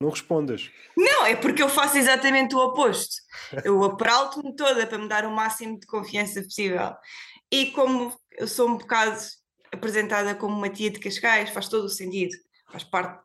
[0.00, 0.70] Não respondas.
[0.96, 3.16] Não, é porque eu faço exatamente o oposto.
[3.64, 6.94] Eu apralto-me toda para me dar o máximo de confiança possível.
[7.50, 9.18] E como eu sou um bocado
[9.72, 12.36] apresentada como uma tia de Cascais, faz todo o sentido.
[12.70, 13.24] Faz parte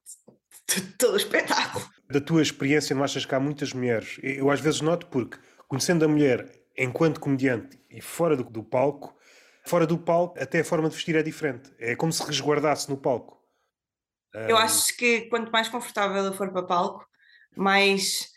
[0.67, 1.85] de todo o espetáculo.
[2.09, 4.17] Da tua experiência, não achas que há muitas mulheres?
[4.23, 9.15] Eu às vezes noto porque, conhecendo a mulher enquanto comediante e fora do, do palco,
[9.63, 11.71] fora do palco até a forma de vestir é diferente.
[11.77, 13.42] É como se resguardasse no palco.
[14.33, 17.05] Eu acho que quanto mais confortável eu for para palco,
[17.55, 18.31] mais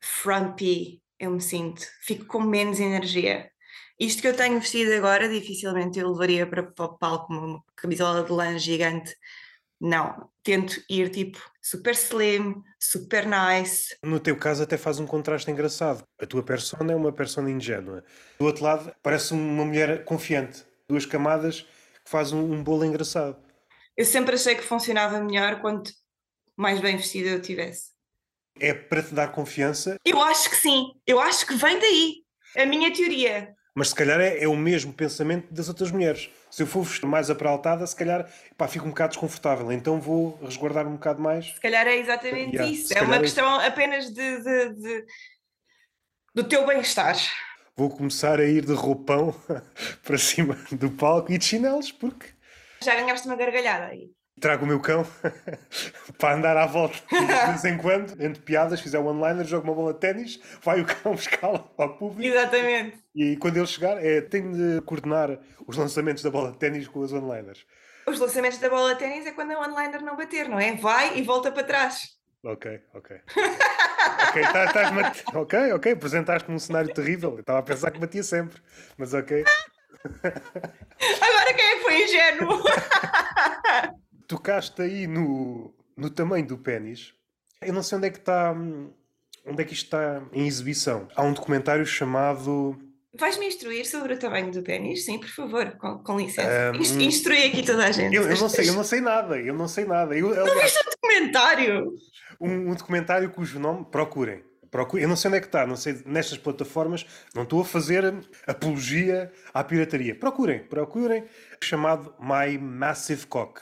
[0.00, 1.86] frumpy eu me sinto.
[2.02, 3.50] Fico com menos energia.
[3.98, 8.24] Isto que eu tenho vestido agora, dificilmente eu levaria para, para o palco uma camisola
[8.24, 9.14] de lã gigante.
[9.80, 13.96] Não, tento ir tipo super slim, super nice.
[14.02, 16.04] No teu caso até faz um contraste engraçado.
[16.20, 18.04] A tua persona é uma persona ingênua.
[18.38, 20.64] Do outro lado parece uma mulher confiante.
[20.88, 21.62] Duas camadas
[22.04, 23.41] que faz um, um bolo engraçado.
[23.96, 25.92] Eu sempre achei que funcionava melhor quanto
[26.56, 27.92] mais bem vestida eu tivesse.
[28.60, 29.96] É para te dar confiança?
[30.04, 30.92] Eu acho que sim.
[31.06, 32.16] Eu acho que vem daí.
[32.56, 33.54] A minha teoria.
[33.74, 36.28] Mas se calhar é, é, o mesmo pensamento das outras mulheres.
[36.50, 40.86] Se eu for mais apraltada, se calhar pá, fico um bocado desconfortável, então vou resguardar
[40.86, 41.46] um bocado mais.
[41.46, 42.92] Se calhar é exatamente yeah, isso.
[42.92, 45.06] É uma é questão apenas de, de, de
[46.34, 47.16] do teu bem-estar.
[47.74, 49.34] Vou começar a ir de roupão
[50.04, 52.31] para cima do palco e de chinelos, porque.
[52.82, 55.06] Já ganhaste uma gargalhada aí trago o meu cão
[56.18, 59.74] para andar à volta de vez em quando, entre piadas, fizer um one-liner, jogo uma
[59.74, 62.34] bola de ténis, vai o cão buscá-la ao público.
[62.34, 62.98] Exatamente.
[63.14, 67.00] E quando ele chegar, é, tenho de coordenar os lançamentos da bola de ténis com
[67.00, 67.64] os one-liners.
[68.06, 70.74] Os lançamentos da bola de ténis é quando o one-liner não bater, não é?
[70.74, 72.20] Vai e volta para trás.
[72.44, 73.20] Ok, ok.
[74.28, 77.34] ok, tá, tá, ok, ok, apresentaste-me um cenário terrível.
[77.34, 78.60] Eu estava a pensar que batia sempre,
[78.98, 79.44] mas ok.
[80.02, 82.62] Agora quem é que foi ingênuo?
[84.32, 87.12] tocaste aí no, no tamanho do pênis.
[87.60, 88.54] Eu não sei onde é que está.
[89.44, 91.08] Onde é que isto está em exibição?
[91.14, 92.78] Há um documentário chamado.
[93.14, 95.04] Vais-me instruir sobre o tamanho do pênis?
[95.04, 96.72] Sim, por favor, com, com licença.
[96.74, 98.14] Um, Instrui aqui toda a gente.
[98.14, 100.16] Eu, eu, não sei, eu não sei nada, eu não sei nada.
[100.16, 101.92] Eu, não viste um documentário?
[102.40, 104.42] Um, um, documentário cujo nome, procurem.
[104.72, 105.04] Procurem.
[105.04, 108.02] Eu não sei onde é que está, não sei, nestas plataformas, não estou a fazer
[108.44, 110.16] apologia à pirataria.
[110.16, 111.24] Procurem, procurem,
[111.62, 113.60] chamado My Massive Cock.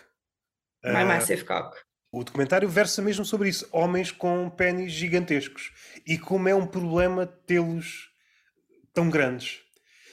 [0.82, 1.76] My uh, Massive Cock.
[2.12, 3.68] O documentário versa mesmo sobre isso.
[3.70, 5.72] Homens com pênis gigantescos.
[6.06, 8.08] E como é um problema tê-los
[8.94, 9.60] tão grandes.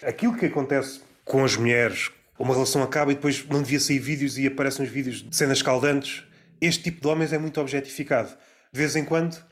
[0.03, 4.37] Aquilo que acontece com as mulheres, uma relação acaba e depois não devia sair vídeos
[4.37, 6.23] e aparecem os vídeos de cenas caldantes.
[6.61, 8.29] Este tipo de homens é muito objetificado.
[8.71, 9.43] De vez em quando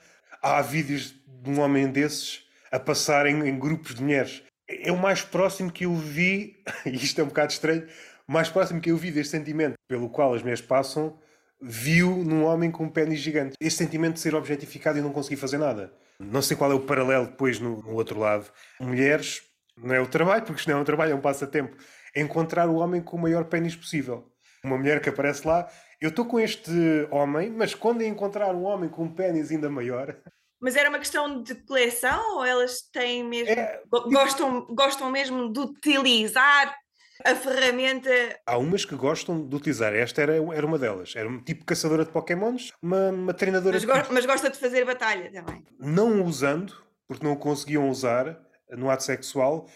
[0.41, 4.43] há vídeos de um homem desses a passar em, em grupos de mulheres.
[4.67, 7.87] É o mais próximo que eu vi, e isto é um bocado estranho,
[8.27, 11.17] mais próximo que eu vi deste sentimento pelo qual as mulheres passam,
[11.61, 13.55] viu num homem com um pênis gigante.
[13.59, 15.93] Este sentimento de ser objetificado e não conseguir fazer nada.
[16.19, 18.49] Não sei qual é o paralelo depois no, no outro lado.
[18.79, 19.41] Mulheres,
[19.77, 21.77] não é o trabalho, porque isto não é um trabalho, é um passatempo.
[22.15, 24.31] É encontrar o homem com o maior pênis possível.
[24.63, 25.69] Uma mulher que aparece lá,
[26.01, 26.71] eu estou com este
[27.11, 30.15] homem, mas quando encontrar um homem com um pênis ainda maior,
[30.59, 33.51] mas era uma questão de coleção ou elas têm mesmo.
[33.51, 36.75] É, gostam, gostam mesmo de utilizar
[37.23, 38.09] a ferramenta.
[38.45, 39.93] Há umas que gostam de utilizar.
[39.93, 41.13] Esta era, era uma delas.
[41.15, 43.87] Era um tipo caçadora de Pokémons, uma, uma treinadora mas, de.
[43.87, 45.63] Go mas gosta de fazer batalha também.
[45.79, 46.73] Não usando,
[47.07, 48.39] porque não conseguiam usar
[48.71, 49.69] no ato sexual,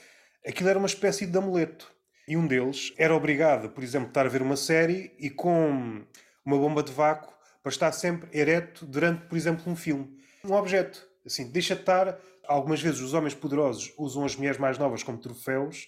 [0.46, 1.92] aquilo era uma espécie de amuleto.
[2.28, 6.04] E um deles era obrigado, por exemplo, a estar a ver uma série e com
[6.46, 10.19] uma bomba de vácuo para estar sempre ereto durante, por exemplo, um filme.
[10.44, 11.08] Um objeto.
[11.26, 12.20] Assim, deixa de estar.
[12.48, 15.88] Algumas vezes os homens poderosos usam as mulheres mais novas como troféus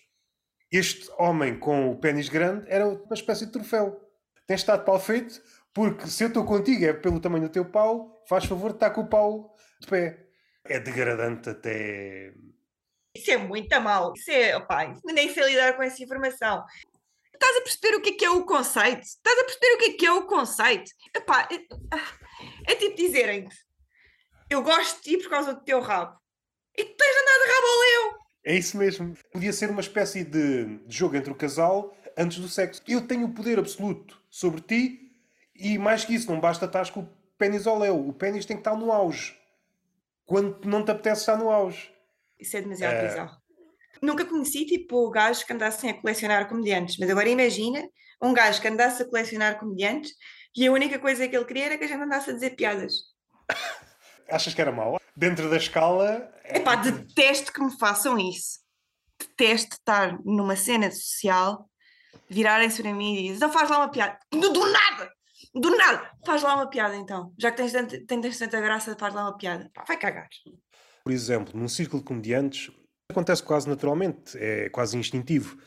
[0.71, 4.09] este homem com o pênis grande era uma espécie de troféu.
[4.47, 5.41] Tens estado pau feito,
[5.73, 8.91] porque se eu estou contigo é pelo tamanho do teu pau, faz favor de estar
[8.91, 10.27] com o pau de pé.
[10.63, 12.33] É degradante até.
[13.13, 14.13] Isso é muito mal.
[14.15, 16.63] Isso é, opa, nem sei lidar com essa informação.
[17.33, 19.01] Estás a perceber o que é, que é o conceito?
[19.01, 20.91] Estás a perceber o que é, que é o conceito?
[21.13, 23.57] Epá, é, é tipo dizerem-te:
[24.51, 26.19] Eu gosto de ti por causa do teu rabo.
[26.77, 28.17] E tu tens andado de rabo ao leu.
[28.43, 29.15] É isso mesmo.
[29.31, 32.81] Podia ser uma espécie de jogo entre o casal antes do sexo.
[32.85, 35.15] Eu tenho o poder absoluto sobre ti
[35.55, 38.05] e mais que isso, não basta estar com o pênis ao léu.
[38.05, 39.39] O pênis tem que estar no auge.
[40.25, 41.89] Quando não te apetece estar no auge.
[42.37, 43.07] Isso é demasiado é...
[43.07, 43.37] bizarro.
[44.01, 47.87] Nunca conheci tipo gajos que andassem a colecionar comediantes, mas agora imagina
[48.21, 50.11] um gajo que andasse a colecionar comediantes
[50.53, 52.93] e a única coisa que ele queria era que a gente andasse a dizer piadas.
[54.31, 54.99] Achas que era mau?
[55.15, 56.31] Dentro da escala.
[56.43, 58.59] É Epá, detesto que me façam isso.
[59.19, 61.69] Detesto estar numa cena social,
[62.29, 64.17] virarem-se para mim e dizem: não faz lá uma piada.
[64.31, 65.11] Do, do, nada!
[65.53, 66.11] Do nada!
[66.25, 67.33] Faz lá uma piada então.
[67.37, 69.69] Já que tens, tanta, tens tanta graça, faz lá uma piada.
[69.73, 70.27] Pá, vai cagar.
[71.03, 72.71] Por exemplo, num círculo de comediantes,
[73.09, 75.57] acontece quase naturalmente, é quase instintivo.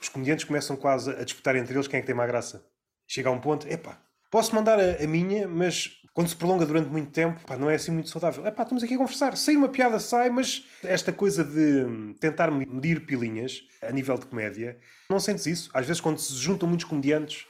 [0.00, 2.66] Os comediantes começam quase a disputar entre eles quem é que tem mais graça.
[3.06, 4.03] Chega a um ponto, epá,
[4.34, 7.76] Posso mandar a, a minha, mas quando se prolonga durante muito tempo, pá, não é
[7.76, 8.44] assim muito saudável.
[8.44, 9.36] É pá, estamos aqui a conversar.
[9.36, 14.76] Sai uma piada, sai, mas esta coisa de tentar medir pilinhas a nível de comédia,
[15.08, 15.70] não sentes isso?
[15.72, 17.46] Às vezes, quando se juntam muitos comediantes,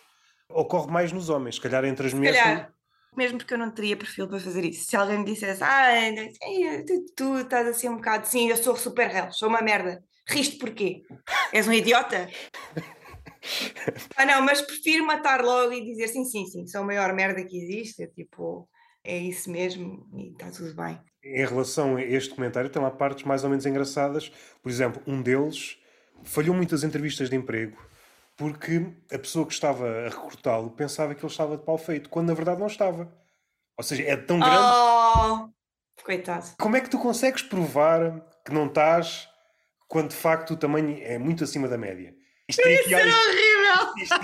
[0.46, 1.54] ocorre mais nos homens.
[1.54, 2.38] Se calhar entre as mulheres.
[2.38, 2.70] calhar,
[3.16, 4.84] mesmo porque eu não teria perfil para fazer isso.
[4.84, 5.88] Se alguém me dissesse, ah,
[6.86, 10.04] tu, tu estás assim um bocado, sim, eu sou super real, sou uma merda.
[10.28, 11.00] Riste porquê?
[11.50, 12.28] És um idiota?
[14.16, 17.44] Ah, não, mas prefiro matar logo e dizer sim, sim, sim, sou a maior merda
[17.44, 18.02] que existe.
[18.02, 18.68] É tipo,
[19.02, 21.00] é isso mesmo e está tudo bem.
[21.22, 24.30] Em relação a este comentário, tem lá partes mais ou menos engraçadas.
[24.62, 25.78] Por exemplo, um deles
[26.22, 27.76] falhou muitas entrevistas de emprego
[28.36, 32.28] porque a pessoa que estava a recrutá-lo pensava que ele estava de pau feito, quando
[32.28, 33.12] na verdade não estava.
[33.76, 34.56] Ou seja, é tão grande.
[34.56, 35.48] Oh,
[36.02, 36.46] coitado.
[36.58, 39.28] Como é que tu consegues provar que não estás
[39.88, 42.14] quando de facto o tamanho é muito acima da média?
[42.48, 43.94] Isso era horrível!
[43.96, 44.14] isto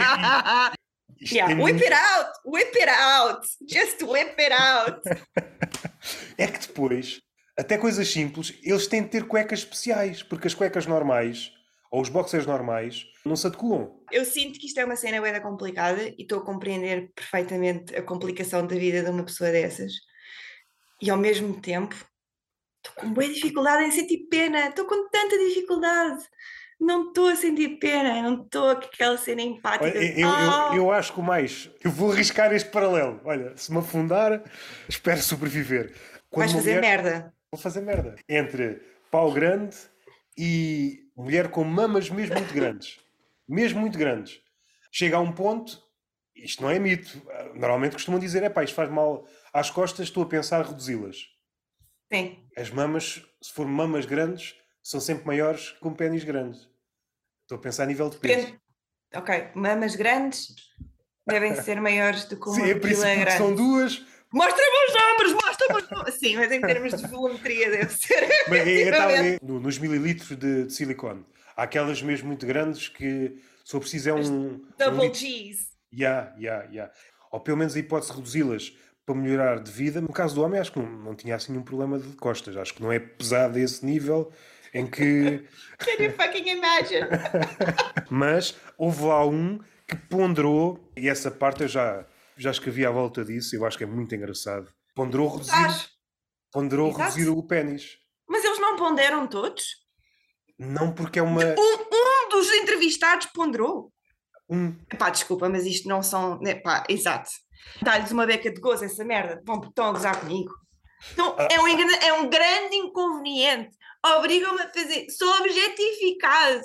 [1.23, 2.33] Yeah, tem whip it out!
[2.47, 3.47] Whip it out!
[3.69, 5.01] Just whip it out!
[6.39, 7.21] É que depois,
[7.59, 11.53] até coisas simples, eles têm de ter cuecas especiais, porque as cuecas normais,
[11.91, 13.91] ou os boxers normais, não se adequam.
[14.11, 18.03] Eu sinto que isto é uma cena bem complicada e estou a compreender perfeitamente a
[18.03, 19.93] complicação da vida de uma pessoa dessas.
[21.03, 21.95] E ao mesmo tempo,
[22.79, 24.69] estou com boa dificuldade em sentir pena.
[24.69, 26.23] Estou com tanta dificuldade.
[26.81, 28.23] Não estou a sentir pena.
[28.23, 29.85] Não estou aquela cena empática.
[29.85, 31.71] Olha, de, Eu, eu- "Oh, eu acho que o mais.
[31.85, 33.21] Eu vou arriscar este paralelo.
[33.25, 34.43] Olha, se me afundar,
[34.89, 35.95] espero sobreviver.
[36.31, 37.35] Quando vais fazer mulher- merda.
[37.53, 38.17] Vou fazer merda.
[38.29, 39.77] Entre pau grande
[40.39, 42.99] e mulher com mamas mesmo muito grandes.
[43.49, 44.41] Mesmo muito grandes.
[44.93, 45.83] Chega a um ponto,
[46.35, 47.21] isto não é mito.
[47.55, 51.17] Normalmente costumam dizer: é pá, isto faz mal às costas, estou a pensar reduzi-las.
[52.13, 52.39] Sim.
[52.57, 56.59] As mamas, se for mamas grandes, são sempre maiores que um pênis grande.
[57.51, 58.37] Estou a pensar a nível de peso.
[58.47, 58.61] Depende.
[59.13, 60.55] Ok, mamas grandes
[61.27, 63.33] devem ser maiores do que uma Sim, é pila grande.
[63.39, 64.07] são duas.
[64.33, 66.15] Mostra-me os ombros, mostra-me os.
[66.15, 68.29] Sim, mas em termos de volumetria deve ser.
[68.49, 71.25] Bem, é- é tal- é no- nos mililitros de, de silicone.
[71.57, 73.35] Há aquelas mesmo muito grandes que,
[73.67, 74.21] for preciso, é um.
[74.53, 75.71] um Double G's.
[75.93, 76.93] Ya, ya, ya.
[77.33, 78.73] Ou pelo menos a hipótese de reduzi-las
[79.05, 80.01] para melhorar de vida.
[80.01, 82.57] No caso do homem, acho que não, não tinha assim nenhum problema de costas.
[82.57, 84.31] Acho que não é pesado a esse nível
[84.75, 85.47] em que.
[85.79, 87.07] Can you fucking imagine?
[88.11, 92.07] Mas houve lá um que ponderou, e essa parte eu já,
[92.37, 94.73] já escrevi à volta disso, eu acho que é muito engraçado.
[94.95, 95.89] Ponderou reduzir,
[96.53, 97.03] ponderou Exato.
[97.03, 97.99] reduzir o pênis.
[98.29, 99.65] Mas eles não ponderam todos?
[100.59, 101.43] Não porque é uma.
[101.43, 101.55] Um,
[101.93, 103.93] um dos entrevistados ponderou.
[104.49, 106.39] Um, Pá, desculpa, mas isto não são.
[106.63, 107.31] Pá, exato.
[107.83, 109.41] Dá-lhes uma beca de gozo essa merda.
[109.47, 110.53] Vão, estão a gozar comigo.
[111.13, 111.49] Então, Ah.
[111.51, 113.71] é, um, é um grande inconveniente.
[114.05, 115.07] Obrigam-me a fazer.
[115.11, 116.63] Sou objetificado.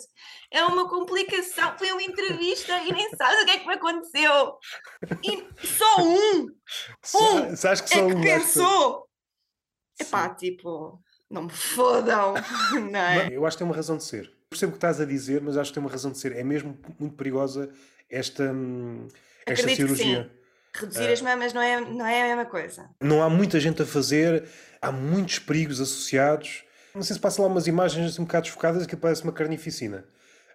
[0.51, 1.77] É uma complicação.
[1.77, 4.57] Foi uma entrevista e nem sabes o que é que me aconteceu.
[5.23, 6.47] E só um
[7.03, 9.07] Sa- sabes que é só que um acho pensou.
[10.01, 10.07] Sim.
[10.07, 12.33] Epá, tipo, não me fodam.
[12.91, 13.29] Não é?
[13.31, 14.31] Eu acho que tem uma razão de ser.
[14.49, 16.33] Percebo o que estás a dizer, mas acho que tem uma razão de ser.
[16.33, 17.69] É mesmo muito perigosa
[18.09, 19.07] esta, hum,
[19.45, 20.31] esta Acredito cirurgia.
[20.73, 22.89] Reduzir as mamas não é, não é a mesma coisa.
[23.01, 24.47] Não há muita gente a fazer,
[24.81, 26.63] há muitos perigos associados.
[26.95, 30.05] Não sei se passa lá umas imagens assim um bocado desfocadas que parece uma carnificina.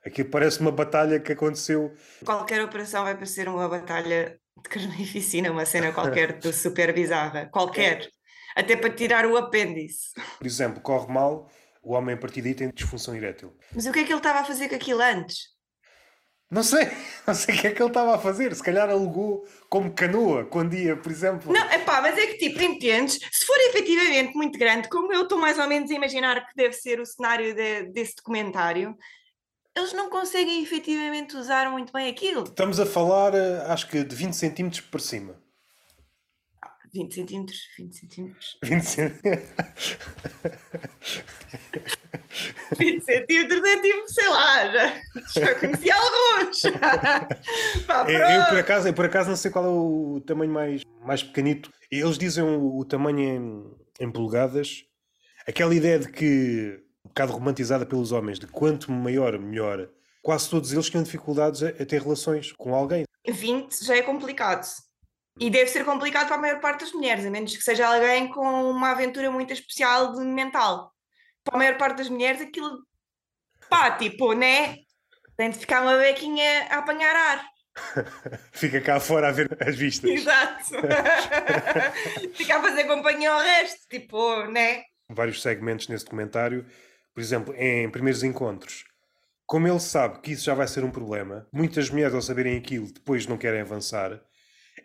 [0.05, 1.93] Aqui parece uma batalha que aconteceu.
[2.25, 7.51] Qualquer operação vai parecer uma batalha de carnificina, uma cena qualquer do super bizarra.
[7.53, 8.09] Qualquer.
[8.57, 10.13] Até para tirar o apêndice.
[10.39, 11.51] Por exemplo, corre mal,
[11.83, 13.55] o homem a partir daí tem disfunção erétil.
[13.75, 15.60] Mas o que é que ele estava a fazer com aquilo antes?
[16.51, 16.89] Não sei,
[17.27, 18.55] não sei o que é que ele estava a fazer.
[18.55, 21.53] Se calhar alugou como canoa quando ia, por exemplo.
[21.53, 23.15] Não, é pá, mas é que tipo, entendes?
[23.33, 26.73] Se for efetivamente muito grande, como eu estou mais ou menos a imaginar que deve
[26.75, 28.97] ser o cenário de- desse documentário,
[29.77, 32.43] eles não conseguem efetivamente usar muito bem aquilo.
[32.43, 35.41] Estamos a falar, eh, acho que de 20 centímetros para cima.
[36.93, 38.59] 20 centímetros, 20 centímetros.
[38.65, 39.51] 20 centímetros.
[42.79, 45.01] 20 centímetros é tipo, sei lá, já,
[45.35, 46.63] já conheci alguns.
[47.87, 48.61] Pá, É, eu, por pronto.
[48.61, 51.71] acaso, eu por acaso não sei qual é o tamanho mais, mais pequenito.
[51.91, 54.85] Eles dizem o, o tamanho em, em polegadas.
[55.47, 59.89] Aquela ideia de que, um bocado romantizada pelos homens, de quanto maior, melhor.
[60.23, 63.05] Quase todos eles tinham dificuldades a, a ter relações com alguém.
[63.27, 64.67] 20 já é complicado.
[65.39, 68.29] E deve ser complicado para a maior parte das mulheres, a menos que seja alguém
[68.29, 70.93] com uma aventura muito especial de mental.
[71.45, 72.85] Para a maior parte das mulheres, aquilo.
[73.69, 74.77] pá, tipo, né?
[75.37, 77.51] Tem de ficar uma bequinha a apanhar ar.
[78.53, 80.11] Fica cá fora a ver as vistas.
[80.11, 80.75] Exato.
[82.35, 84.83] Ficar a fazer companhia ao resto, tipo, né?
[85.09, 86.67] Vários segmentos nesse documentário.
[87.15, 88.85] Por exemplo, em primeiros encontros.
[89.47, 92.93] Como ele sabe que isso já vai ser um problema, muitas mulheres ao saberem aquilo
[92.93, 94.21] depois não querem avançar.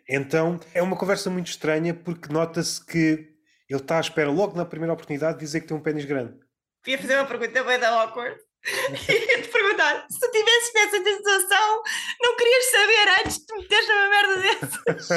[0.08, 3.36] Então é uma conversa muito estranha porque nota-se que
[3.68, 6.38] ele está à espera logo na primeira oportunidade de dizer que tem um pênis grande.
[6.86, 8.38] Ia fazer uma pergunta bem da awkward.
[8.66, 11.82] Ia te perguntar: se tivesses nessa situação,
[12.20, 15.08] não querias saber antes de te meteres numa merda dessas?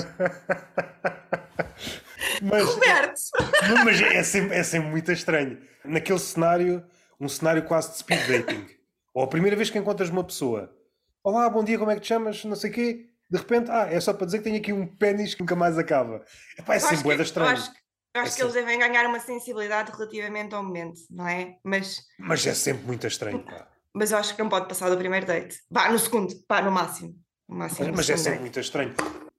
[2.41, 3.21] mas, Roberto!
[3.86, 5.61] Mas é sempre, é sempre muito estranho.
[5.86, 6.84] Naquele cenário,
[7.19, 8.67] um cenário quase de speed dating.
[9.13, 10.75] Ou a primeira vez que encontras uma pessoa.
[11.23, 12.43] Olá, bom dia, como é que te chamas?
[12.45, 13.09] Não sei o quê.
[13.30, 15.77] De repente, ah, é só para dizer que tenho aqui um pênis que nunca mais
[15.77, 16.23] acaba.
[16.57, 17.51] Epá, é Eu acho sempre boeda eu estranho.
[17.51, 17.71] acho,
[18.15, 21.57] eu acho É que eles devem ganhar uma sensibilidade relativamente ao momento, não é?
[21.63, 23.67] Mas, Mas é sempre muito estranho, pá.
[23.93, 25.57] mas eu acho que não pode passar do primeiro date.
[25.69, 27.13] Vá, no segundo, pá, no máximo.
[27.47, 28.41] No máximo no Mas é sempre date.
[28.41, 28.93] muito estranho.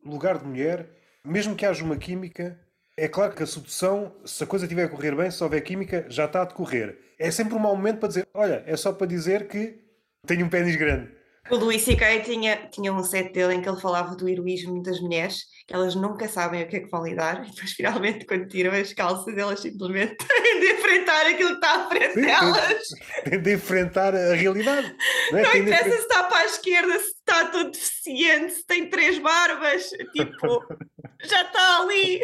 [0.05, 0.89] Lugar de mulher,
[1.25, 2.59] mesmo que haja uma química,
[2.97, 6.07] é claro que a sedução, se a coisa estiver a correr bem, se houver química,
[6.09, 6.97] já está a decorrer.
[7.19, 9.81] É sempre um mau momento para dizer: olha, é só para dizer que
[10.27, 11.11] tenho um pênis grande.
[11.51, 12.21] O Louis C.K.
[12.21, 15.95] tinha, tinha um set dele em que ele falava do heroísmo das mulheres, que elas
[15.95, 19.37] nunca sabem o que é que vão lidar, e depois finalmente quando tiram as calças
[19.37, 22.83] elas simplesmente têm de enfrentar aquilo que está à frente Sim, delas.
[23.29, 24.95] Tem de enfrentar a realidade.
[25.33, 25.43] Não, é?
[25.43, 28.91] Não de interessa enfren- se está para a esquerda, se está todo deficiente, se tem
[28.91, 30.65] três barbas, tipo,
[31.25, 32.21] já está ali.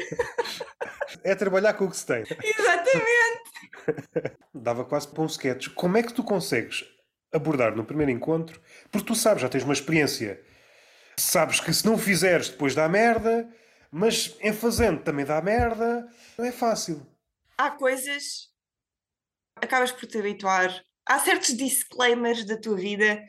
[1.24, 2.22] é trabalhar com o que se tem.
[2.22, 4.36] Exatamente.
[4.54, 5.68] Dava quase para um sketch.
[5.74, 6.84] Como é que tu consegues
[7.32, 8.60] abordar no primeiro encontro?
[8.90, 10.40] Porque tu sabes, já tens uma experiência.
[11.18, 13.48] Sabes que se não fizeres, depois dá merda,
[13.90, 16.06] mas em fazendo também dá merda.
[16.36, 17.06] Não é fácil.
[17.56, 18.50] Há coisas,
[19.56, 23.22] acabas por te habituar, há certos disclaimers da tua vida,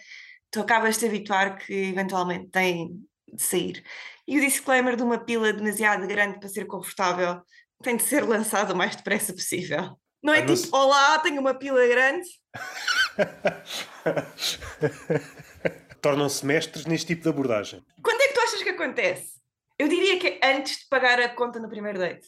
[0.51, 2.99] tu acabas de te habituar que eventualmente têm
[3.31, 3.83] de sair.
[4.27, 7.41] E o disclaimer de uma pila demasiado grande para ser confortável
[7.81, 9.97] tem de ser lançado o mais depressa possível.
[10.21, 12.27] Não é tipo, olá, tenho uma pila grande,
[16.01, 17.84] Tornam-se mestres neste tipo de abordagem.
[18.01, 19.38] Quando é que tu achas que acontece?
[19.78, 22.28] Eu diria que é antes de pagar a conta no primeiro date.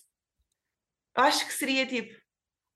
[1.15, 2.13] Acho que seria tipo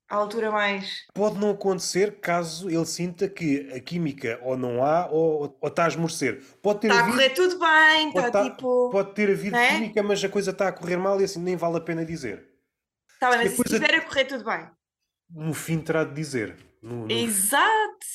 [0.08, 1.04] a altura mais.
[1.14, 5.84] Pode não acontecer caso ele sinta que a química ou não há ou, ou está
[5.84, 6.42] a esmorecer.
[6.62, 8.90] Pode ter Está a havido, correr tudo bem, pode, está tá- tipo.
[8.90, 9.68] pode ter havido é?
[9.68, 12.48] química, mas a coisa está a correr mal e assim nem vale a pena dizer.
[13.12, 14.68] Está bem, mas se depois a- estiver a correr tudo bem.
[15.30, 16.56] No fim terá de dizer.
[16.84, 18.06] No- no- Exato!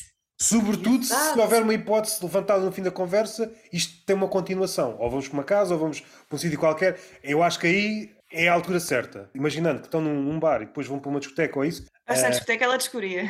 [0.42, 1.42] Sobretudo se Exato.
[1.42, 4.96] houver uma hipótese levantada no fim da conversa, isto tem uma continuação.
[4.98, 6.98] Ou vamos para uma casa, ou vamos para um sítio qualquer.
[7.22, 9.30] Eu acho que aí é a altura certa.
[9.36, 12.28] Imaginando que estão num, num bar e depois vão para uma discoteca ou isso, Bastante
[12.28, 13.24] Eh, discoteca ela descobria.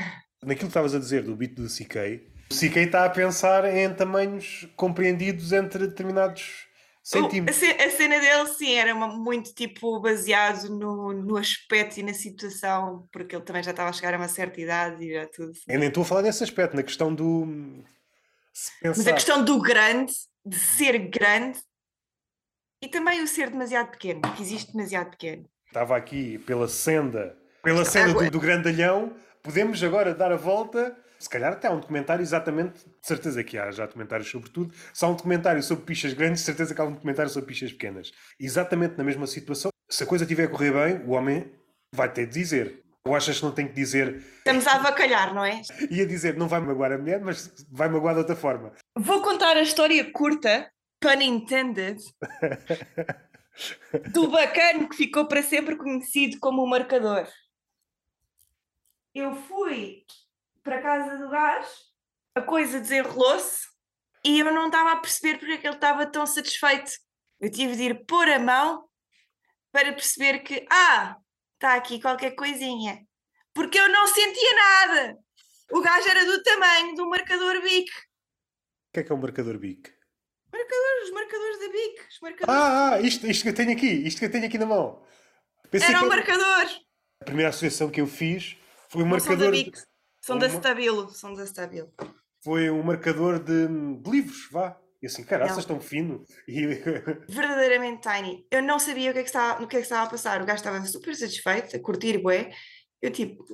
[0.43, 2.21] naquilo que estavas a dizer do beat do CK,
[2.51, 6.67] o CK está a pensar em tamanhos compreendidos entre determinados
[7.15, 12.13] O- a, cena dele, sim, era uma- muito tipo baseado no, no aspecto e na
[12.13, 15.51] situação, porque ele também já estava a chegar a uma certa idade e já tudo.
[15.51, 15.61] assim.
[15.67, 17.45] Eu nem estou a falar nesse aspecto, na questão do.
[18.53, 19.09] Se Mas pensar.
[19.09, 20.13] a questão do grande,
[20.45, 21.59] de ser grande,
[22.81, 25.49] e também o ser demasiado pequeno, que existe demasiado pequeno.
[25.67, 29.15] Estava aqui pela senda, pela senda do, do grandalhão.
[29.43, 30.95] Podemos agora dar a volta.
[31.19, 34.73] Se calhar até há um documentário exatamente, de certeza que há já documentários sobre tudo.
[34.93, 37.73] Se há um documentário sobre pichas grandes, de certeza que há um documentário sobre pichas
[37.73, 38.11] pequenas.
[38.39, 39.69] Exatamente na mesma situação.
[39.89, 41.51] Se a coisa estiver a correr bem, o homem
[41.93, 42.83] vai ter de dizer.
[43.05, 45.61] Ou achas que não tem que dizer, Estamos a avacalhar, não é?
[45.91, 48.71] ia dizer, não vai magoar a mulher, mas vai magoar de outra forma.
[48.97, 51.99] Vou contar a história curta, pun intended,
[54.13, 57.27] do bacano que ficou para sempre conhecido como o marcador.
[59.13, 60.03] Eu fui
[60.69, 61.67] para a casa do gás,
[62.35, 63.67] a coisa desenrolou-se
[64.23, 66.91] e eu não estava a perceber porque é que ele estava tão satisfeito.
[67.39, 68.87] Eu tive de ir pôr a mão
[69.71, 71.17] para perceber que, ah,
[71.55, 73.03] está aqui qualquer coisinha.
[73.51, 75.17] Porque eu não sentia nada.
[75.71, 77.89] O gajo era do tamanho do marcador BIC.
[77.89, 79.91] O que é que é um marcador BIC?
[81.03, 82.01] Os marcadores da BIC.
[82.21, 82.61] Marcadores.
[82.61, 85.03] Ah, ah, isto, isto que eu tenho aqui, isto que eu tenho aqui na mão.
[85.71, 86.67] Pensei Era um marcador.
[87.21, 88.55] A primeira associação que eu fiz
[88.89, 89.51] foi um são da marcador.
[89.51, 89.88] BIC.
[90.29, 91.09] São da Uma- Stabilo.
[91.09, 91.93] São da Stabilo.
[92.43, 94.79] Foi um marcador de, de livros, vá.
[95.01, 96.23] E assim, caraças, tão fino.
[96.47, 96.65] E
[97.29, 98.45] Verdadeiramente tiny.
[98.51, 100.41] Eu não sabia o que é que estava, no que é que estava a passar.
[100.41, 102.51] O gajo estava super satisfeito, a curtir bué.
[103.01, 103.45] Eu tipo...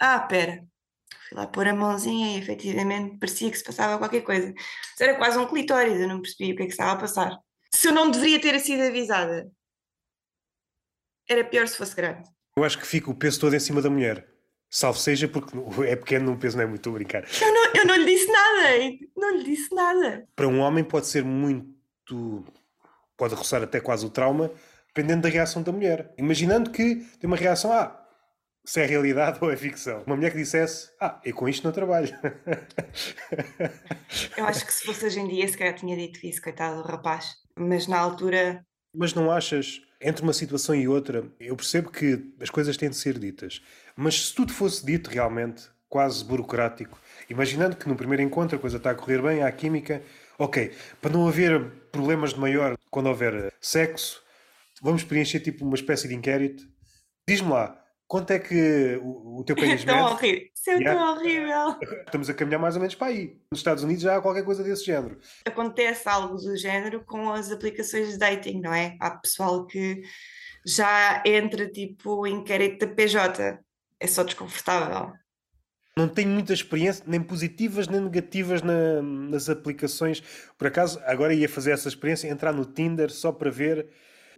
[0.00, 0.64] Ah, pera.
[1.28, 4.52] Fui lá pôr a mãozinha e efetivamente parecia que se passava qualquer coisa.
[4.54, 7.38] Mas era quase um clitóris, eu não percebia o que é que estava a passar.
[7.72, 9.50] Se eu não deveria ter sido avisada,
[11.28, 12.28] era pior se fosse grande.
[12.56, 14.31] eu acho que fica o peso todo em cima da mulher.
[14.74, 15.54] Salvo seja porque
[15.86, 17.24] é pequeno, o peso não é muito a brincar.
[17.42, 18.68] Eu não, eu não lhe disse nada,
[19.14, 20.26] não lhe disse nada.
[20.34, 22.42] Para um homem pode ser muito.
[23.18, 24.50] pode roçar até quase o trauma,
[24.86, 26.14] dependendo da reação da mulher.
[26.16, 28.02] Imaginando que tem uma reação, ah,
[28.64, 30.04] se é realidade ou é ficção.
[30.06, 32.08] Uma mulher que dissesse, ah, eu com isto não trabalho.
[34.38, 36.88] eu acho que se fosse hoje em dia, se calhar tinha dito isso, coitado do
[36.88, 37.34] rapaz.
[37.58, 38.64] Mas na altura.
[38.94, 42.96] Mas não achas, entre uma situação e outra, eu percebo que as coisas têm de
[42.96, 43.62] ser ditas,
[43.96, 46.98] mas se tudo fosse dito realmente, quase burocrático,
[47.30, 50.02] imaginando que no primeiro encontro a coisa está a correr bem, há química,
[50.38, 54.22] ok, para não haver problemas de maior quando houver sexo,
[54.82, 56.64] vamos preencher tipo uma espécie de inquérito.
[57.28, 57.81] Diz-me lá,
[58.12, 60.46] Quanto é que o, o teu país tão horrível.
[60.54, 61.00] Isso é yeah.
[61.00, 61.78] tão horrível.
[62.04, 63.38] Estamos a caminhar mais ou menos para aí.
[63.50, 65.18] Nos Estados Unidos já há qualquer coisa desse género.
[65.46, 68.98] Acontece algo do género com as aplicações de dating, não é?
[69.00, 70.02] Há pessoal que
[70.66, 73.58] já entra tipo em da PJ.
[73.98, 75.14] É só desconfortável.
[75.96, 80.22] Não tenho muita experiência, nem positivas nem negativas na, nas aplicações.
[80.58, 83.88] Por acaso, agora ia fazer essa experiência, entrar no Tinder só para ver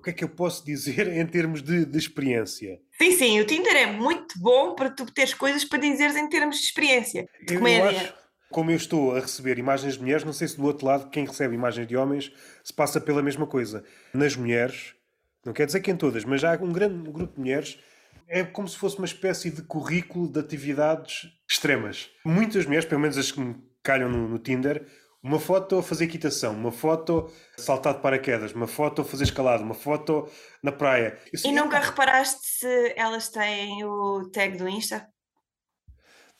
[0.04, 2.78] que é que eu posso dizer em termos de, de experiência?
[2.98, 6.58] Sim, sim, o Tinder é muito bom para tu teres coisas para dizeres em termos
[6.58, 7.80] de experiência, de comédia.
[7.80, 8.14] Eu acho,
[8.50, 11.24] como eu estou a receber imagens de mulheres, não sei se do outro lado quem
[11.24, 12.30] recebe imagens de homens
[12.62, 13.82] se passa pela mesma coisa.
[14.12, 14.94] Nas mulheres,
[15.44, 17.78] não quer dizer que em todas, mas há um grande grupo de mulheres
[18.28, 22.10] é como se fosse uma espécie de currículo de atividades extremas.
[22.24, 24.86] Muitas mulheres, pelo menos as que me calham no, no Tinder,
[25.24, 29.64] uma foto a fazer equitação, uma foto saltar de paraquedas, uma foto a fazer escalada,
[29.64, 30.28] uma foto
[30.62, 31.18] na praia.
[31.42, 35.08] e nunca reparaste se elas têm o tag do Insta?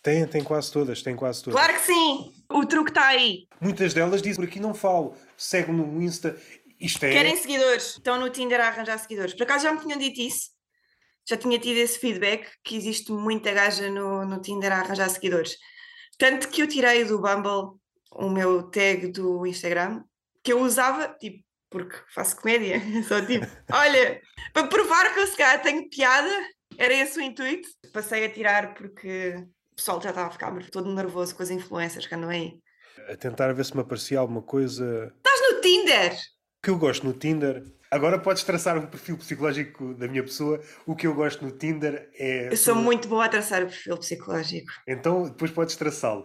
[0.03, 1.59] Tem, tem quase todas, tem quase todas.
[1.59, 2.35] Claro que sim!
[2.53, 3.47] O truque está aí.
[3.59, 6.39] Muitas delas dizem por aqui não falo, segue no Insta.
[6.79, 7.13] Isto é...
[7.13, 9.33] Querem seguidores, estão no Tinder a arranjar seguidores.
[9.33, 10.51] Por acaso já me tinham dito isso?
[11.27, 15.57] Já tinha tido esse feedback que existe muita gaja no, no Tinder a arranjar seguidores.
[16.19, 17.81] Tanto que eu tirei do Bumble
[18.15, 20.03] o meu tag do Instagram,
[20.43, 24.21] que eu usava, tipo, porque faço comédia, só tipo, olha,
[24.53, 26.31] para provar que eu se calhar tenho piada,
[26.79, 27.69] era esse o intuito.
[27.93, 29.35] Passei a tirar porque
[29.73, 32.55] o pessoal já estava a ficar todo nervoso com as influências que andam aí.
[33.09, 35.13] A tentar ver se me aparecia alguma coisa.
[35.17, 36.13] Estás no Tinder!
[36.13, 37.63] O que eu gosto no Tinder.
[37.91, 40.61] Agora podes traçar um perfil psicológico da minha pessoa.
[40.87, 42.49] O que eu gosto no Tinder é.
[42.53, 44.73] Eu sou muito boa a traçar o perfil psicológico.
[44.87, 46.25] Então depois podes traçá-lo.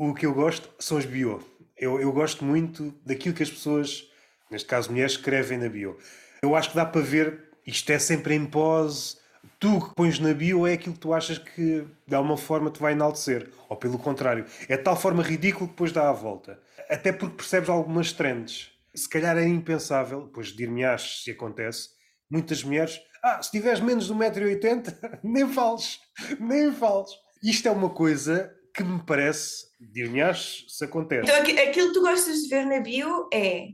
[0.00, 1.44] O que eu gosto são as bio.
[1.76, 4.08] Eu, eu gosto muito daquilo que as pessoas,
[4.48, 5.98] neste caso mulheres, escrevem na bio.
[6.40, 9.16] Eu acho que dá para ver, isto é sempre em pose.
[9.58, 12.78] Tu que pões na bio é aquilo que tu achas que de alguma forma te
[12.78, 13.50] vai enaltecer.
[13.68, 16.60] Ou pelo contrário, é de tal forma ridículo que depois dá a volta.
[16.88, 18.70] Até porque percebes algumas trends.
[18.94, 21.88] Se calhar é impensável, pois dir-me-ás se acontece,
[22.30, 24.94] muitas mulheres, ah, se tiveres menos de 1,80m,
[25.24, 25.98] nem fales,
[26.38, 27.10] nem fales.
[27.42, 31.28] Isto é uma coisa que me parece, dir-me-ás se acontece.
[31.28, 33.70] Então, aquilo que tu gostas de ver na bio é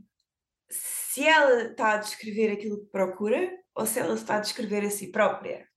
[0.67, 4.89] se ela está a descrever aquilo que procura ou se ela está a descrever a
[4.89, 5.67] si própria.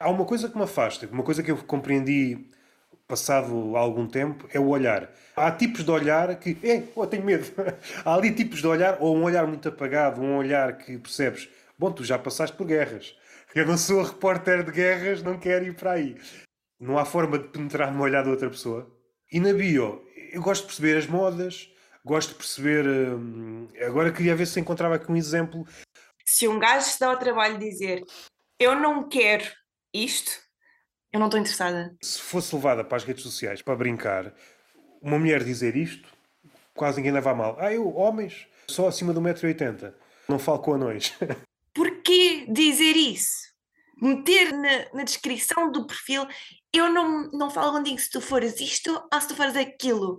[0.00, 2.48] Há uma coisa que me afasta, uma coisa que eu compreendi
[3.06, 5.12] passado algum tempo, é o olhar.
[5.36, 7.44] Há tipos de olhar que, é, oh, tenho medo.
[8.02, 11.92] Há ali tipos de olhar, ou um olhar muito apagado, um olhar que percebes, bom,
[11.92, 13.14] tu já passaste por guerras.
[13.54, 16.16] Eu não sou repórter de guerras, não quero ir para aí
[16.80, 18.90] não há forma de penetrar no olhar da outra pessoa.
[19.30, 20.02] E na bio,
[20.32, 21.70] eu gosto de perceber as modas,
[22.04, 22.86] gosto de perceber.
[22.86, 25.66] Hum, agora queria ver se encontrava aqui um exemplo.
[26.24, 28.04] Se um gajo se dá ao trabalho de dizer
[28.60, 29.44] eu não quero
[29.92, 30.30] isto,
[31.10, 31.96] eu não estou interessada.
[32.02, 34.34] Se fosse levada para as redes sociais para brincar,
[35.00, 36.06] uma mulher dizer isto,
[36.74, 37.56] quase ninguém leva a mal.
[37.58, 39.94] Ah, eu, homens, só acima do 1,80m,
[40.28, 41.14] não falo com anões.
[41.74, 43.48] Porquê dizer isso?
[44.00, 46.26] Meter na, na descrição do perfil
[46.72, 50.18] eu não, não falo contigo se tu fores isto ou se tu fores aquilo.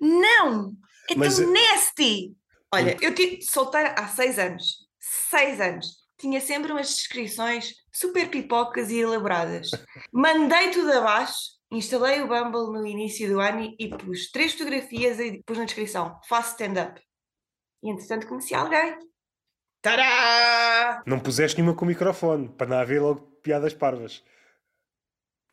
[0.00, 0.76] Não!
[1.08, 2.36] É Mas, tão eh, nasty!
[2.74, 4.86] Olha, eu tive solteira há seis anos.
[5.00, 6.04] Seis anos.
[6.18, 9.70] Tinha sempre umas descrições super pipocas e elaboradas.
[10.12, 15.42] Mandei tudo abaixo, instalei o Bumble no início do ano e pus três fotografias e
[15.44, 17.00] pus na descrição: faço stand-up.
[17.82, 18.98] E entretanto conheci alguém.
[19.80, 21.02] Tadá!
[21.06, 24.22] Não puseste nenhuma com o microfone, para não haver logo piadas parvas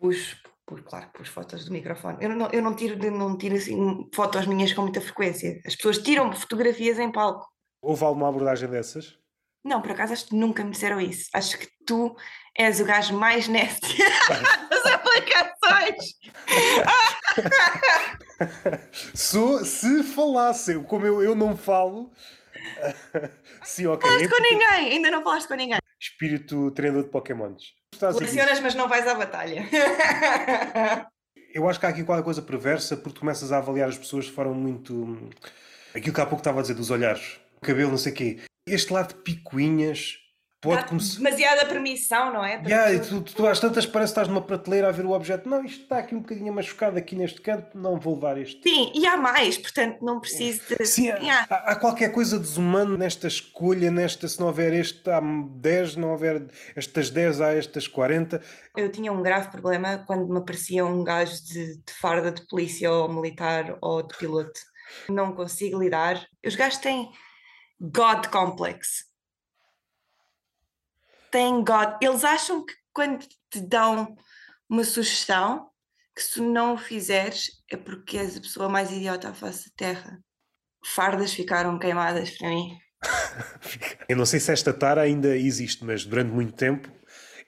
[0.03, 0.35] pus,
[0.65, 2.17] pus, claro, pus fotos do microfone.
[2.19, 5.61] Eu não, eu não tiro, não tiro assim, fotos minhas com muita frequência.
[5.65, 7.47] As pessoas tiram fotografias em palco.
[7.81, 9.17] Houve alguma abordagem dessas?
[9.63, 11.29] Não, por acaso acho que nunca me disseram isso.
[11.33, 12.13] Acho que tu
[12.57, 13.97] és o gajo mais nasty
[14.69, 16.19] das aplicações.
[19.15, 22.11] Sou, se falasse, como eu, eu não falo.
[23.63, 24.09] Sim, ok.
[24.09, 25.79] Falaste com ninguém, ainda não falaste com ninguém.
[25.97, 27.82] Espírito treinador de Pokémons.
[27.97, 29.67] Colecionas, mas não vais à batalha.
[31.53, 34.31] Eu acho que há aqui qualquer coisa perversa porque começas a avaliar as pessoas de
[34.31, 35.29] forma muito.
[35.93, 38.39] Aquilo que há pouco estava a dizer dos olhares, o cabelo, não sei o quê.
[38.65, 40.17] Este lado de picuinhas,
[40.63, 41.17] pode começar.
[41.17, 42.61] Demasiada permissão, não é?
[42.65, 45.11] Yeah, e tu, tu, tu às tantas parece que estás numa prateleira a ver o
[45.11, 45.47] objeto.
[45.47, 48.61] Não, isto está aqui um bocadinho machucado aqui neste canto, não vou levar este.
[48.67, 50.85] Sim, e há mais, portanto não preciso de.
[50.85, 51.47] Sim, há, Yeah.
[51.49, 56.09] há- há qualquer coisa desumano nesta escolha, nesta, se não houver este, há 10, não
[56.11, 58.41] houver estas 10, há estas 40.
[58.75, 62.91] Eu tinha um grave problema quando me aparecia um gajo de, de farda de polícia
[62.91, 64.59] ou militar ou de piloto.
[65.09, 66.25] Não consigo lidar.
[66.45, 67.09] Os gajos têm
[67.79, 69.05] God complex.
[71.33, 71.97] Têm God.
[71.99, 74.15] Eles acham que quando te dão
[74.69, 75.67] uma sugestão,
[76.15, 79.71] que se não o fizeres é porque és a pessoa mais idiota à face da
[79.75, 80.19] Terra.
[80.85, 82.77] Fardas ficaram queimadas para mim.
[84.07, 86.87] Eu não sei se esta tara ainda existe, mas durante muito tempo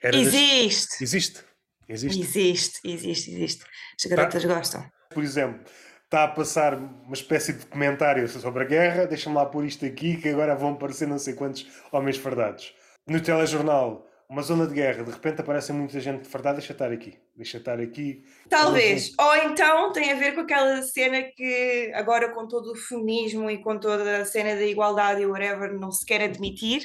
[0.01, 0.17] era.
[0.17, 1.03] das- Existe!
[1.03, 1.43] Existe.
[1.87, 2.19] Existe.
[2.21, 3.65] Existe, existe, existe.
[3.99, 4.89] As garotas gostam.
[5.13, 5.63] Por exemplo,
[6.05, 10.17] está a passar uma espécie de comentário sobre a guerra, deixa-me lá pôr isto aqui,
[10.17, 12.73] que agora vão aparecer não sei quantos homens fardados.
[13.07, 17.17] No telejornal, uma zona de guerra, de repente aparece muita gente fardada, deixa estar aqui,
[17.35, 18.23] deixa estar aqui.
[18.49, 19.11] Talvez.
[19.19, 23.59] Ou então tem a ver com aquela cena que agora com todo o feminismo e
[23.61, 26.83] com toda a cena da igualdade e whatever não se quer admitir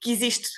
[0.00, 0.48] que existe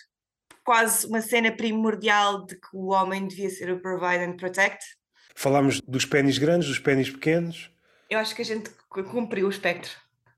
[0.64, 4.84] quase uma cena primordial de que o homem devia ser o provide and protect.
[5.34, 7.70] Falámos dos pênis grandes, dos pênis pequenos.
[8.10, 9.92] Eu acho que a gente cu- cumpriu o espectro.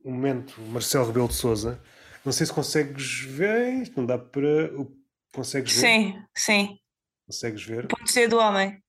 [0.04, 1.80] Um momento, Marcelo Rebelo de Souza.
[2.24, 4.70] Não sei se consegues ver, isto não dá para.
[5.32, 5.80] Consegues ver?
[5.80, 6.78] Sim, sim.
[7.26, 7.86] Consegues ver?
[7.86, 8.82] Pode ser do homem.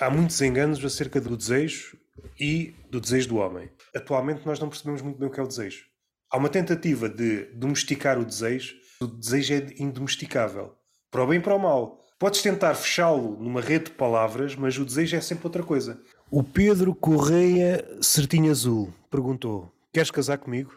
[0.00, 1.96] Há muitos enganos acerca do desejo
[2.38, 3.70] e do desejo do homem.
[3.94, 5.86] Atualmente nós não percebemos muito bem o que é o desejo.
[6.30, 8.74] Há uma tentativa de domesticar o desejo.
[9.00, 10.74] O desejo é indomesticável.
[11.10, 12.04] Para o bem e para o mal.
[12.18, 16.00] Podes tentar fechá-lo numa rede de palavras, mas o desejo é sempre outra coisa.
[16.30, 20.74] O Pedro Correia Certinho Azul perguntou: Queres casar comigo?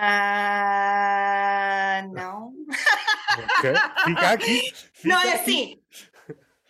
[0.00, 2.54] Ah, não.
[3.58, 3.72] Ok,
[4.04, 4.72] fica aqui.
[4.92, 5.40] fica Não é aqui.
[5.40, 5.82] assim.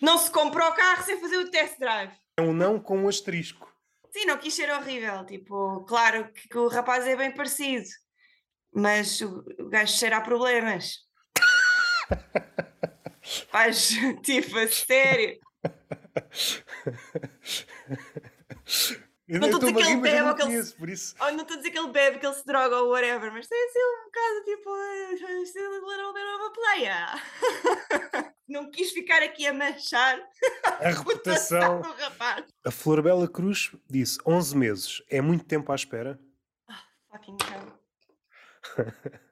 [0.00, 2.10] Não se comprou o carro sem fazer o test drive.
[2.38, 3.70] É um não com um asterisco.
[4.10, 5.26] Sim, não quis ser horrível.
[5.26, 7.86] Tipo, claro que, que o rapaz é bem parecido,
[8.72, 11.06] mas o, o gajo cheira a problemas.
[13.50, 13.90] Faz,
[14.22, 15.38] tipo, a sério.
[19.28, 21.14] Eu Não estou a dizer que ele bebe ou que ele por isso.
[21.20, 23.46] Oh, não estou a dizer que ele bebe, que ele se droga ou whatever, mas
[23.46, 24.70] tem assim um bocado tipo.
[24.76, 28.32] eh, still a little bit of a player.
[28.48, 30.18] Não quis ficar aqui a manchar
[30.80, 31.82] A reputação.
[31.82, 32.46] do rapaz.
[32.64, 35.02] A Florbela Cruz disse 11 meses.
[35.10, 36.18] É muito tempo à espera?
[37.10, 37.78] Fucking hell.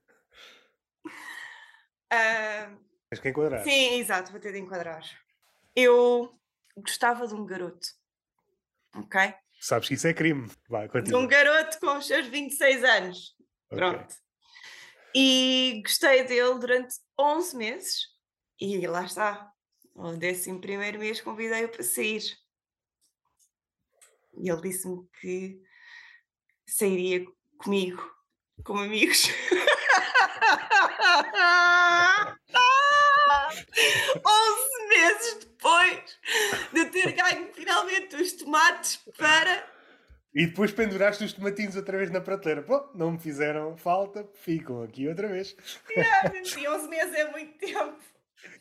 [2.11, 2.70] Ah,
[3.11, 3.64] Tens que enquadrar.
[3.64, 5.03] Sim, exato, vou ter de enquadrar.
[5.74, 6.32] Eu
[6.76, 7.88] gostava de um garoto,
[8.94, 9.34] ok?
[9.61, 10.50] Sabes que isso é crime.
[10.68, 13.34] Vai, De um garoto com os seus 26 anos.
[13.70, 13.78] Ok.
[13.78, 14.14] Pronto.
[15.14, 18.00] E gostei dele durante 11 meses.
[18.61, 19.50] E lá está.
[19.94, 22.22] No 11 mês convidei-o para sair.
[24.38, 25.59] E ele disse-me que
[26.66, 27.24] sairia
[27.57, 28.02] comigo,
[28.62, 29.24] como amigos.
[34.24, 36.18] 11 meses depois
[36.72, 39.64] de ter ganho finalmente os tomates para
[40.35, 42.62] E depois penduraste os tomatinhos outra vez na prateleira.
[42.62, 45.57] Pô, não me fizeram falta, ficam aqui outra vez.
[45.91, 47.97] Yeah, e 11 meses é muito tempo.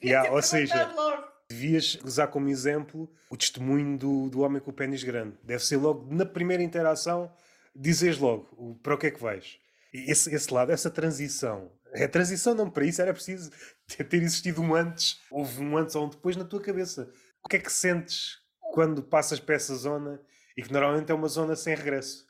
[0.04, 1.36] Yeah, ou seja, logo.
[1.50, 5.38] Devias usar como exemplo o testemunho do, do homem com o pênis grande.
[5.44, 7.32] Deve ser logo na primeira interação,
[7.76, 9.60] dizes logo para o que é que vais.
[9.94, 11.72] Esse, esse lado, essa transição.
[11.94, 13.52] A transição não, para isso era preciso
[13.88, 15.20] ter existido um antes.
[15.30, 17.12] Houve um antes ou um depois na tua cabeça.
[17.44, 18.40] O que é que sentes
[18.74, 20.20] quando passas para essa zona
[20.58, 22.26] e que normalmente é uma zona sem regresso?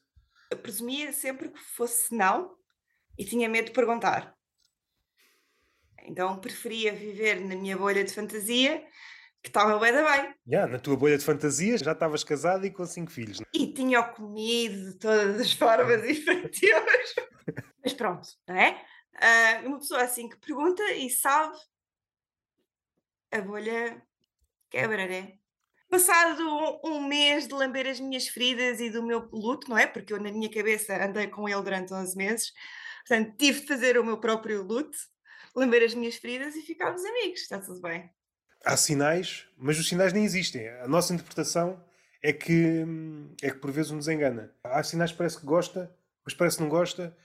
[0.51, 2.55] Eu presumia sempre que fosse não
[3.17, 4.35] e tinha medo de perguntar.
[6.03, 8.85] Então preferia viver na minha bolha de fantasia,
[9.41, 10.35] que estava bem da bem.
[10.47, 13.39] Já, na tua bolha de fantasias já estavas casado e com cinco filhos.
[13.39, 13.45] né?
[13.53, 17.15] E tinha comido de todas as formas efetivas.
[17.83, 18.83] Mas pronto, não é?
[19.15, 21.55] Ah, uma pessoa assim que pergunta e sabe,
[23.31, 24.01] a bolha
[24.69, 25.37] quebra, né?
[25.89, 29.85] Passado um, um mês de lamber as minhas feridas e do meu luto, não é?
[29.85, 32.53] Porque eu, na minha cabeça, andei com ele durante 11 meses,
[33.07, 34.97] portanto, tive de fazer o meu próprio luto,
[35.55, 38.09] lamber as minhas feridas e ficámos amigos, está tudo bem.
[38.65, 40.67] Há sinais, mas os sinais nem existem.
[40.67, 41.79] A nossa interpretação
[42.21, 44.51] é que, hum, é que por vezes nos engana.
[44.63, 47.15] Há sinais que parece que gosta, mas parece que não gosta.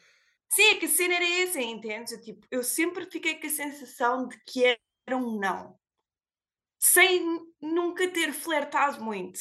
[0.52, 2.12] Sim, é que a cena era essa, entendes?
[2.12, 5.79] Eu, tipo, eu sempre fiquei com a sensação de que era um não.
[6.80, 9.38] Sem nunca ter flertado muito.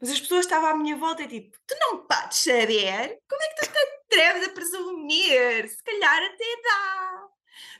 [0.00, 3.20] Mas as pessoas estavam à minha volta e tipo, tu não podes saber?
[3.28, 5.68] Como é que tu te atreves a presumir?
[5.68, 7.28] Se calhar até dá.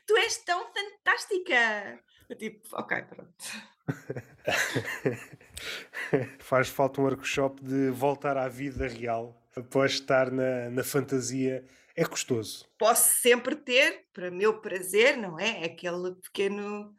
[0.06, 2.00] Tu és tão fantástica!
[2.28, 3.44] Eu tipo, ok, pronto.
[6.38, 11.64] Faz falta um workshop de voltar à vida real após estar na, na fantasia.
[11.96, 12.68] É custoso.
[12.78, 15.64] Posso sempre ter, para meu prazer, não é?
[15.64, 16.94] Aquele pequeno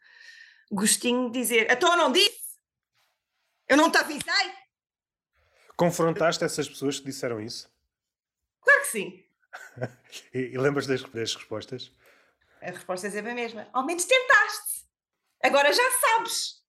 [0.74, 2.44] gostinho de dizer: Então eu não disse!
[3.68, 4.54] Eu não te avisei!
[5.76, 7.70] Confrontaste essas pessoas que disseram isso?
[8.62, 9.24] Claro que sim.
[10.34, 11.92] e, e lembras das, das respostas?
[12.62, 13.68] A resposta é sempre a mesma.
[13.74, 14.86] Ao menos tentaste.
[15.44, 16.64] Agora já sabes.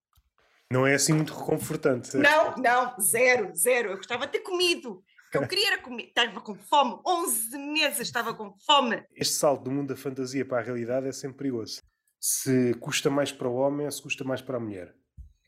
[0.69, 2.17] Não é assim muito reconfortante.
[2.17, 3.91] Não, não, zero, zero.
[3.91, 5.03] Eu gostava de ter comido.
[5.31, 6.07] Que eu queria era comer.
[6.07, 6.99] Estava com fome.
[7.05, 9.03] 11 meses estava com fome.
[9.15, 11.81] Este salto do mundo da fantasia para a realidade é sempre perigoso.
[12.27, 14.95] Se custa mais para o homem ou se custa mais para a mulher.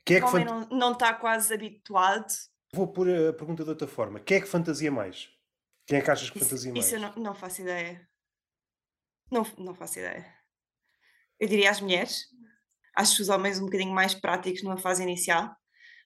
[0.05, 0.69] Quem é que o homem fant...
[0.69, 2.31] não, não está quase habituado.
[2.71, 4.19] Vou pôr a pergunta de outra forma.
[4.19, 5.27] Quem é que fantasia mais?
[5.87, 6.85] Quem é que achas que isso, fantasia mais?
[6.85, 8.07] Isso eu não, não faço ideia.
[9.31, 10.23] Não, não faço ideia.
[11.39, 12.25] Eu diria às mulheres.
[12.95, 15.49] Acho os homens um bocadinho mais práticos numa fase inicial.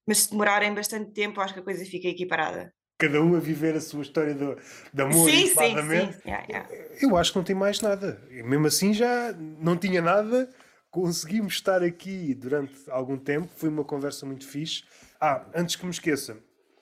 [0.07, 2.74] Mas se demorarem bastante tempo, acho que a coisa fica equiparada.
[2.97, 4.55] Cada um a viver a sua história do,
[4.93, 6.19] de amor sim, sim, sim.
[6.26, 6.69] Yeah, yeah.
[7.01, 8.26] Eu acho que não tem mais nada.
[8.30, 10.49] E mesmo assim já não tinha nada.
[10.92, 13.50] Conseguimos estar aqui durante algum tempo.
[13.56, 14.84] Foi uma conversa muito fixe.
[15.22, 16.38] Ah, antes que me esqueça,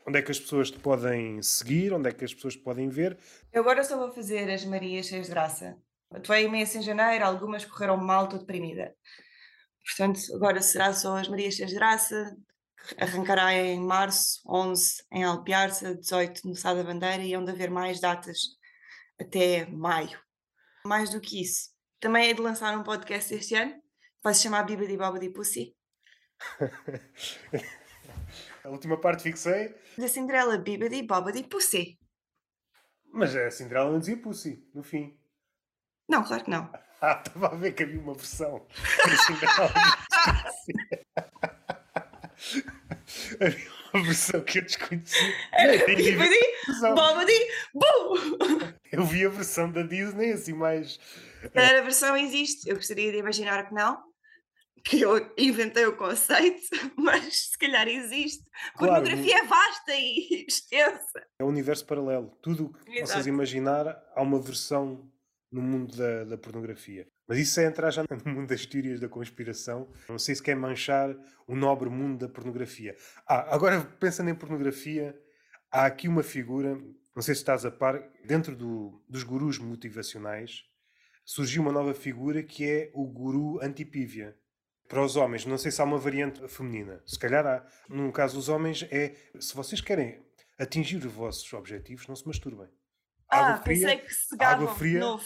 [0.06, 1.94] onde é que as pessoas te podem seguir?
[1.94, 3.16] Onde é que as pessoas te podem ver?
[3.54, 5.78] Eu agora só vou fazer as Marias cheias de graça.
[6.12, 8.96] Atuei imenso em janeiro, algumas correram mal, estou deprimida.
[9.86, 12.36] Portanto, agora será só as Marias cheias de graça,
[12.98, 18.00] arrancará em março, 11 em Alpiarça, 18 no Sá da Bandeira e onde haver mais
[18.00, 18.40] datas
[19.22, 20.20] até maio.
[20.84, 23.80] Mais do que isso, também é de lançar um podcast este ano,
[24.24, 25.76] vai se chamar Bibadi Babadi Pussy.
[28.64, 29.76] A última parte fixei.
[29.98, 31.98] Da Cinderela Bibadi Babadi Pussy.
[33.12, 35.20] Mas a Cinderela não dizia Pussy, no fim.
[36.08, 36.72] Não, claro que não.
[37.02, 38.68] Ah, estava a ver que havia uma versão.
[43.40, 45.34] havia uma versão que eu desconhecia.
[45.88, 46.38] Bibadi
[46.82, 48.18] Babadi Boo!
[48.92, 51.00] Eu vi a versão da Disney assim mais.
[51.56, 52.70] A versão existe.
[52.70, 54.09] Eu gostaria de imaginar que não
[54.84, 56.62] que eu inventei o conceito,
[56.98, 58.44] mas se calhar existe.
[58.76, 61.26] Claro, Pornografia é vasta e extensa.
[61.40, 62.38] É um universo paralelo.
[62.42, 65.10] Tudo o que possas imaginar, há uma versão
[65.52, 67.08] no mundo da, da, pornografia.
[67.28, 69.92] Mas isso é entrar já no mundo das teorias da conspiração.
[70.08, 71.16] Não sei se quer manchar
[71.48, 72.96] o nobre mundo da pornografia.
[73.28, 75.20] Ah, agora pensando em pornografia,
[75.72, 76.76] há aqui uma figura,
[77.16, 80.64] não sei se estás a par, dentro do, dos gurus motivacionais,
[81.26, 84.36] surgiu uma nova figura que é o guru antipívia
[84.90, 87.00] para os homens, não sei se há uma variante feminina.
[87.06, 87.64] Se calhar há.
[87.88, 90.20] No caso dos homens, é se vocês querem
[90.58, 92.68] atingir os vossos objetivos, não se masturbem.
[93.30, 95.24] Água ah, fria, pensei que se água fria, novo.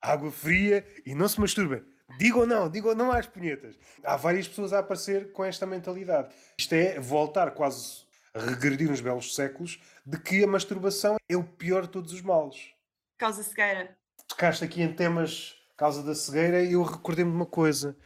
[0.00, 1.84] água fria e não se masturbem.
[2.16, 3.76] Digam não, digam não às punhetas.
[4.04, 6.32] Há várias pessoas a aparecer com esta mentalidade.
[6.56, 11.42] Isto é voltar quase a regredir uns belos séculos de que a masturbação é o
[11.42, 12.70] pior de todos os males.
[13.18, 13.96] Causa cegueira.
[14.28, 17.96] Tocaste aqui em temas causa da cegueira e eu recordei-me de uma coisa.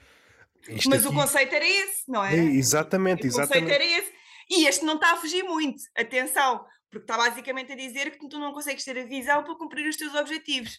[0.69, 1.15] Isto Mas aqui...
[1.15, 2.37] o conceito era esse, não era?
[2.37, 3.59] É, exatamente, o exatamente.
[3.59, 4.13] O conceito era esse.
[4.49, 5.83] E este não está a fugir muito.
[5.97, 9.89] Atenção, porque está basicamente a dizer que tu não consegues ter a visão para cumprir
[9.89, 10.79] os teus objetivos.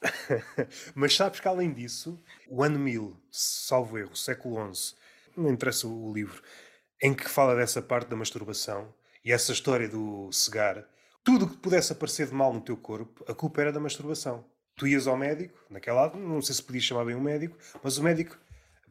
[0.94, 4.94] Mas sabes que além disso, o ano 1000, salvo erro, século XI,
[5.36, 6.42] não interessa o livro,
[7.02, 8.92] em que fala dessa parte da masturbação
[9.24, 10.86] e essa história do cegar,
[11.22, 14.44] tudo que pudesse aparecer de mal no teu corpo, a culpa era da masturbação.
[14.74, 18.02] Tu ias ao médico, naquela não sei se podias chamar bem um médico, mas o
[18.02, 18.38] médico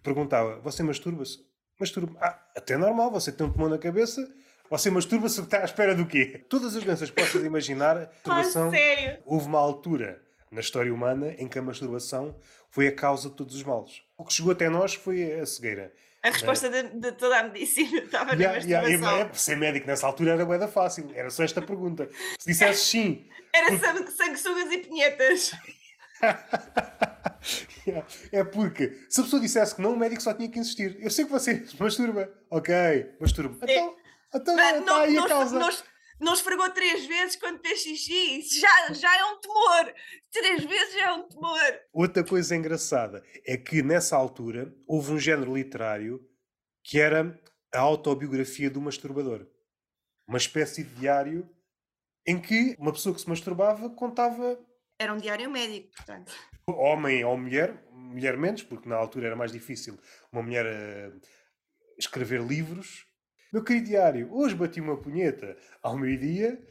[0.04, 1.40] perguntava: Você masturba-se?
[1.80, 2.18] Masturba.
[2.22, 4.28] Ah, até normal, você tem um pulmão na cabeça.
[4.70, 6.46] Você masturba-se, está à espera do quê?
[6.48, 8.72] Todas as doenças que possas imaginar, a masturbação.
[8.72, 9.20] sério?
[9.26, 10.22] Houve uma altura
[10.52, 12.36] na história humana em que a masturbação
[12.70, 14.04] foi a causa de todos os males.
[14.18, 15.92] O que chegou até nós foi a cegueira.
[16.22, 16.84] A resposta é.
[16.84, 19.16] de, de, toda a medicina estava yeah, na masturbação.
[19.18, 21.10] Yeah, é, ser médico nessa altura era boeda fácil.
[21.16, 22.10] Era só esta pergunta.
[22.38, 23.26] Se dissesse sim...
[23.54, 24.12] Era porque...
[24.12, 24.80] sanguessugas e
[27.92, 28.30] punhetas.
[28.32, 30.98] é porque se a pessoa dissesse que não, o médico só tinha que insistir.
[31.00, 32.32] Eu sei que você masturba.
[32.50, 32.74] Ok,
[33.20, 33.58] masturba.
[33.64, 33.96] Então,
[34.34, 35.60] então não, está aí a causa.
[35.60, 35.70] Não,
[36.20, 38.40] não esfregou três vezes quando fez xixi.
[38.40, 39.94] Isso já, já é um tumor.
[40.32, 41.80] Três vezes já é um tumor.
[41.94, 46.20] Outra coisa engraçada é que nessa altura houve um género literário
[46.84, 47.40] que era
[47.74, 49.48] a autobiografia do masturbador.
[50.28, 51.50] Uma espécie de diário
[52.26, 54.60] em que uma pessoa que se masturbava contava
[55.02, 56.34] era um diário médico, portanto.
[56.78, 59.98] Homem ou mulher, mulher menos, porque na altura era mais difícil
[60.32, 61.22] uma mulher uh,
[61.98, 63.06] escrever livros.
[63.52, 66.62] Meu querido diário, hoje bati uma punheta ao meio-dia.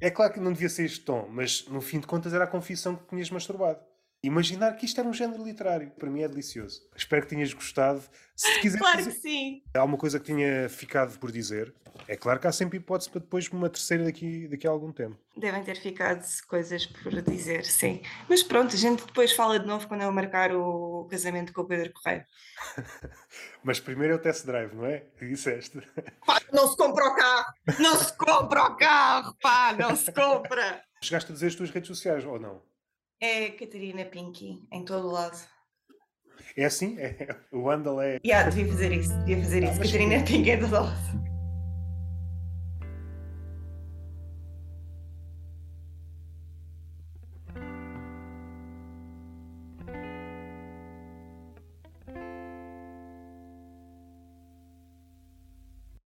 [0.00, 2.48] É claro que não devia ser este tom, mas no fim de contas era a
[2.48, 3.91] confissão que tinhas masturbado.
[4.24, 6.80] Imaginar que isto era um género literário, para mim é delicioso.
[6.96, 8.00] Espero que tenhas gostado.
[8.36, 9.62] Se quiser Claro dizer- que sim.
[9.74, 11.74] há uma coisa que tinha ficado por dizer,
[12.06, 15.18] é claro que há sempre hipótese para depois uma terceira daqui, daqui a algum tempo.
[15.36, 18.00] Devem ter ficado coisas por dizer, sim.
[18.28, 21.66] Mas pronto, a gente depois fala de novo quando eu marcar o casamento com o
[21.66, 22.24] Pedro Correio.
[23.64, 25.00] Mas primeiro é o test drive, não é?
[25.18, 25.80] Que disseste.
[26.24, 27.46] Pá, não se compra o carro!
[27.80, 29.72] Não se compra o carro, pá!
[29.72, 30.80] Não se compra!
[31.02, 32.62] Chegaste a dizer as tuas redes sociais, ou não?
[33.24, 35.38] É Catarina Pinky, em todo o lado.
[36.56, 36.98] É assim?
[36.98, 37.14] É,
[37.54, 39.78] o handle é Yeah, devia fazer isso, devia fazer Ah, isso.
[39.78, 41.31] mas- Catarina Pinky em todo o lado.